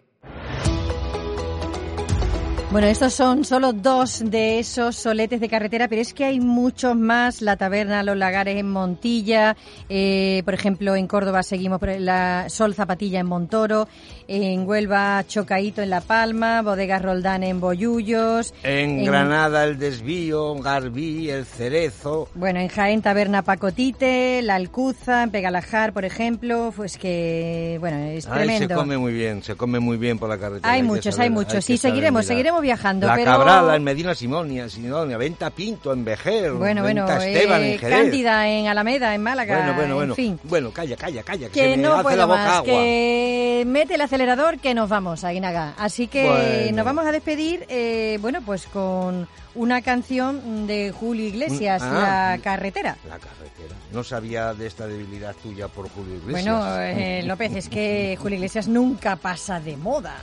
Bueno, 2.75 2.89
estos 2.89 3.15
son 3.15 3.45
solo 3.45 3.73
dos 3.73 4.21
de 4.33 4.59
esos 4.59 4.97
soletes 4.97 5.39
de 5.41 5.49
carretera, 5.49 5.87
pero 5.87 6.03
es 6.03 6.13
que 6.13 6.25
hay 6.25 6.41
muchos 6.41 6.97
más. 6.97 7.41
La 7.41 7.57
taberna 7.57 8.03
Los 8.03 8.17
Lagares 8.17 8.57
en 8.57 8.69
Montilla, 8.69 9.57
eh, 9.89 10.43
por 10.45 10.55
ejemplo, 10.55 10.97
en 10.97 11.07
Córdoba 11.07 11.45
seguimos 11.45 11.79
por 11.79 11.91
la 12.01 12.47
Sol 12.49 12.75
Zapatilla 12.75 13.21
en 13.21 13.27
Montoro, 13.27 13.87
en 14.27 14.67
Huelva 14.67 15.23
Chocaíto 15.25 15.83
en 15.83 15.91
La 15.91 16.01
Palma, 16.01 16.63
Bodegas 16.63 17.01
Roldán 17.01 17.45
en 17.45 17.61
Bollullos. 17.61 18.53
En 18.65 19.05
Granada 19.05 19.63
el 19.63 19.79
desvío, 19.79 20.57
Garbí, 20.57 21.31
el 21.31 21.45
cerezo. 21.45 22.29
Bueno, 22.35 22.59
en 22.59 22.67
Jaén 22.67 23.03
Taberna 23.03 23.43
Pacotite, 23.43 24.43
La 24.43 24.57
Alcuza, 24.57 25.23
en 25.23 25.31
Pegalajar, 25.31 25.93
por 25.93 26.05
ejemplo, 26.05 26.73
pues 26.75 26.99
que, 26.99 27.77
bueno, 27.79 27.99
es 27.99 28.27
Ay, 28.27 28.59
se 28.59 28.67
come 28.69 28.99
muy 28.99 29.13
bien, 29.13 29.45
se 29.45 29.55
come 29.55 29.79
muy 29.79 29.97
bien 29.97 30.19
por 30.19 30.29
la 30.29 30.39
carretera. 30.39 30.73
Hay 30.73 30.83
muchos, 30.83 31.15
saber- 31.15 31.29
hay 31.29 31.31
muchos. 31.31 31.65
Sí, 31.65 31.77
seguiremos, 31.77 32.23
mirar. 32.25 32.37
seguiremos 32.37 32.64
viajando. 32.65 33.07
La 33.07 33.15
pero... 33.15 33.31
Cabrala 33.31 33.77
en 33.77 33.85
Medina 33.85 34.15
Simonia, 34.15 34.69
Simonia, 34.69 35.17
Venta 35.17 35.51
Pinto 35.51 35.93
en 35.93 36.05
Vejer, 36.05 36.53
Bueno, 36.53 36.83
bueno, 36.83 37.07
Venta 37.07 37.25
Esteban 37.25 37.63
eh, 37.63 37.73
en 37.75 37.79
Jerez. 37.79 37.99
Cándida 38.01 38.49
en 38.49 38.67
Alameda, 38.67 39.15
en 39.15 39.23
Málaga, 39.23 39.57
Bueno, 39.59 39.75
bueno, 39.75 39.95
bueno. 39.95 40.13
en 40.15 40.17
fin. 40.17 40.41
Bueno, 40.43 40.71
calla, 40.73 40.97
calla, 40.97 41.23
calla, 41.23 41.47
que, 41.49 41.53
Que 41.53 41.71
se 41.71 41.77
me 41.77 41.83
no 41.85 41.95
hace 41.95 42.03
puedo 42.03 42.17
la 42.17 42.27
boca 42.27 42.39
más, 42.45 42.53
agua. 42.57 42.65
que 42.67 43.63
mete 43.67 43.95
el 43.95 44.01
acelerador 44.01 44.59
que 44.59 44.75
nos 44.75 44.89
vamos, 44.89 45.23
Aguinaga. 45.23 45.75
Así 45.79 46.09
que 46.09 46.25
Bueno. 46.27 46.77
nos 46.79 46.85
vamos 46.85 47.07
a 47.07 47.13
despedir, 47.13 47.65
eh, 47.69 48.19
bueno, 48.21 48.41
pues 48.45 48.67
con 48.67 49.29
una 49.55 49.83
canción 49.83 50.67
de 50.67 50.91
Julio 50.91 51.27
Iglesias, 51.29 51.81
Un- 51.83 51.89
ah. 51.89 52.33
La 52.37 52.43
Carretera. 52.43 52.97
La 53.09 53.19
carretera. 53.19 53.75
No 53.93 54.03
sabía 54.03 54.53
de 54.53 54.67
esta 54.67 54.87
debilidad 54.89 55.35
tuya 55.41 55.69
por 55.69 55.89
Julio 55.91 56.17
Iglesias. 56.17 56.45
Bueno, 56.45 56.81
eh, 56.81 57.23
López, 57.25 57.55
es 57.55 57.69
que 57.69 58.19
Julio 58.21 58.37
Iglesias 58.37 58.67
nunca 58.67 59.15
pasa 59.15 59.61
de 59.61 59.77
moda. 59.77 60.17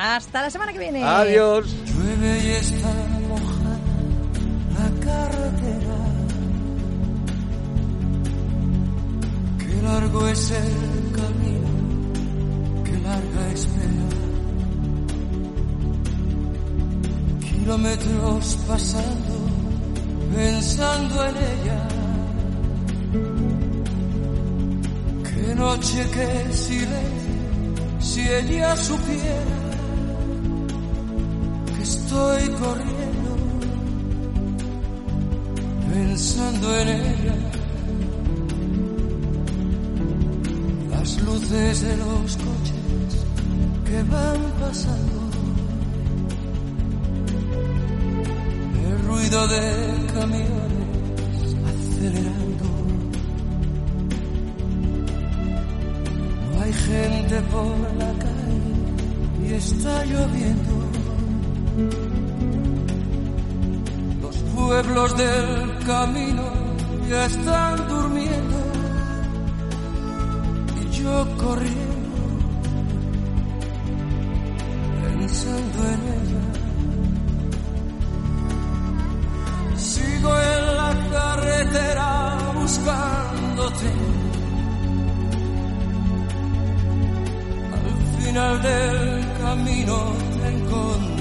Hasta 0.00 0.42
la 0.42 0.48
semana 0.48 0.72
que 0.72 0.78
viene. 0.78 1.02
Adiós. 1.02 1.66
Llueve 1.86 2.40
y 2.44 2.50
está 2.50 2.92
mojada 3.28 3.78
la 4.78 4.88
carretera. 5.04 5.98
Qué 9.58 9.82
largo 9.82 10.28
es 10.28 10.50
el 10.52 11.12
camino, 11.18 11.68
qué 12.84 12.92
larga 13.00 13.52
espera. 13.52 14.08
Kilómetros 17.40 18.58
pasando, 18.68 19.36
pensando 20.32 21.26
en 21.26 21.36
ella. 21.36 21.88
Qué 25.24 25.54
noche, 25.56 26.06
qué 26.14 26.52
silencio, 26.52 27.98
si 27.98 28.20
ella 28.20 28.76
supiera 28.76 29.67
estoy 31.88 32.48
corriendo 32.62 33.30
pensando 35.90 36.76
en 36.80 36.88
ella. 36.88 37.36
Las 40.90 41.10
luces 41.22 41.80
de 41.86 41.96
los 41.96 42.36
coches 42.46 43.10
que 43.86 44.02
van 44.14 44.40
pasando. 44.60 45.18
El 48.86 48.98
ruido 49.08 49.48
de 49.54 49.66
camiones 50.14 51.48
acelerando. 51.72 52.68
No 56.52 56.62
hay 56.62 56.72
gente 56.72 57.36
por 57.52 57.76
la 58.02 58.12
calle 58.24 59.48
y 59.48 59.54
está 59.54 60.04
lloviendo. 60.04 60.97
Los 64.22 64.36
pueblos 64.54 65.16
del 65.16 65.78
camino 65.86 66.44
ya 67.08 67.26
están 67.26 67.88
durmiendo 67.88 68.56
y 70.80 70.90
yo 70.90 71.26
corriendo 71.36 71.98
pensando 75.28 75.78
en 75.94 76.00
ella. 76.16 76.44
Sigo 79.76 80.32
en 80.40 80.76
la 80.76 80.90
carretera 81.12 82.10
buscándote. 82.54 83.90
Al 87.74 87.90
final 88.22 88.62
del 88.62 89.26
camino 89.40 89.96
te 90.40 90.48
encontraré. 90.48 91.17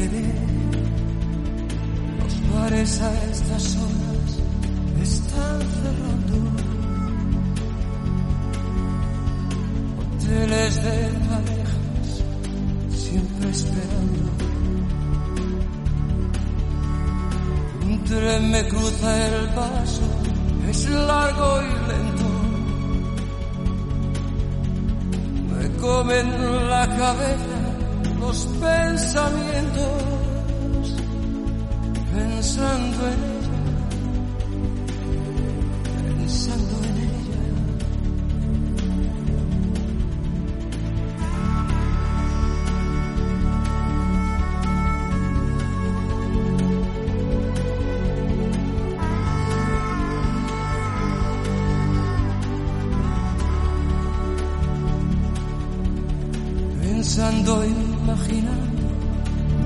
Los 0.00 0.14
bares 2.54 3.02
a 3.02 3.24
estas 3.30 3.76
horas 3.76 4.30
están 5.02 5.60
cerrando. 5.60 6.36
Hoteles 10.00 10.74
de 10.82 10.96
parejas 11.28 12.24
siempre 12.90 13.50
esperando. 13.50 14.22
Un 17.84 18.04
tren 18.04 18.50
me 18.50 18.68
cruza 18.68 19.28
el 19.28 19.48
paso, 19.50 20.08
es 20.70 20.88
largo 20.88 21.60
y 21.60 21.72
lento. 21.90 22.28
Me 25.58 25.64
comen 25.76 26.26
la 26.70 26.86
cabeza 26.96 27.49
los 28.30 28.46
pensamientos, 28.60 29.90
pensando 32.12 33.06
en 33.08 33.18
ella, 33.34 33.58
pensando 36.14 36.74
en. 36.84 37.00
Pensando, 56.80 57.99
imaginando, 58.10 58.82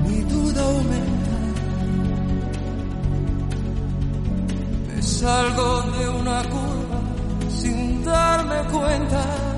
mi 0.07 0.21
duda 0.23 0.61
aumenta. 0.61 1.37
Me 4.87 5.01
salgo 5.01 5.81
de 5.97 6.09
una 6.09 6.43
curva 6.43 6.99
sin 7.49 8.03
darme 8.03 8.57
cuenta. 8.71 9.54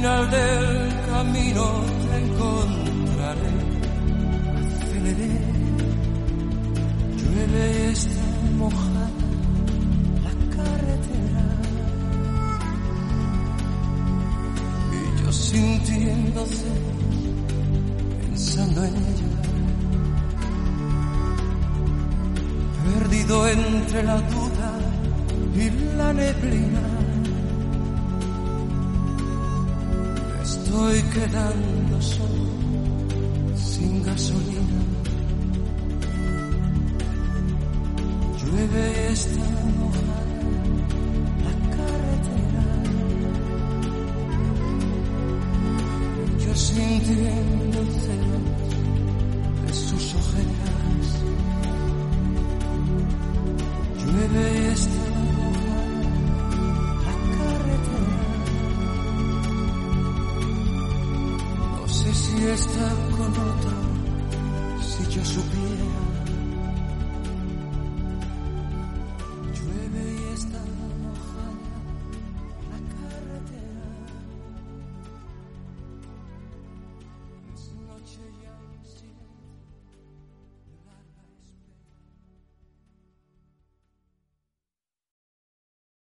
Final 0.00 0.30
del 0.30 0.88
camino 1.10 1.64
te 2.08 2.16
encontraré. 2.24 3.52
Aceleré, 4.56 5.32
llueve 7.18 7.64
y 7.70 7.92
está 7.92 8.26
mojada 8.56 9.06
la 10.24 10.34
carretera. 10.56 11.44
Y 14.96 15.22
yo 15.22 15.32
sintiendo 15.32 16.46
celos, 16.46 17.18
pensando 18.22 18.84
en 18.84 18.96
ella. 18.96 19.30
Perdido 22.84 23.48
entre 23.48 24.02
la 24.02 24.16
duda 24.32 24.70
y 25.54 25.96
la 25.98 26.12
neblina. 26.14 27.09
Estoy 30.70 31.02
quedando 31.02 32.00
solo, 32.00 32.46
sin 33.56 34.04
gasolina. 34.04 34.80
Llueve 38.38 38.84
y 38.92 39.12
está 39.12 39.46
mojada 39.80 40.20
la 41.44 41.54
carretera. 41.74 42.64
Yo 46.38 46.54
sintiendo 46.54 47.69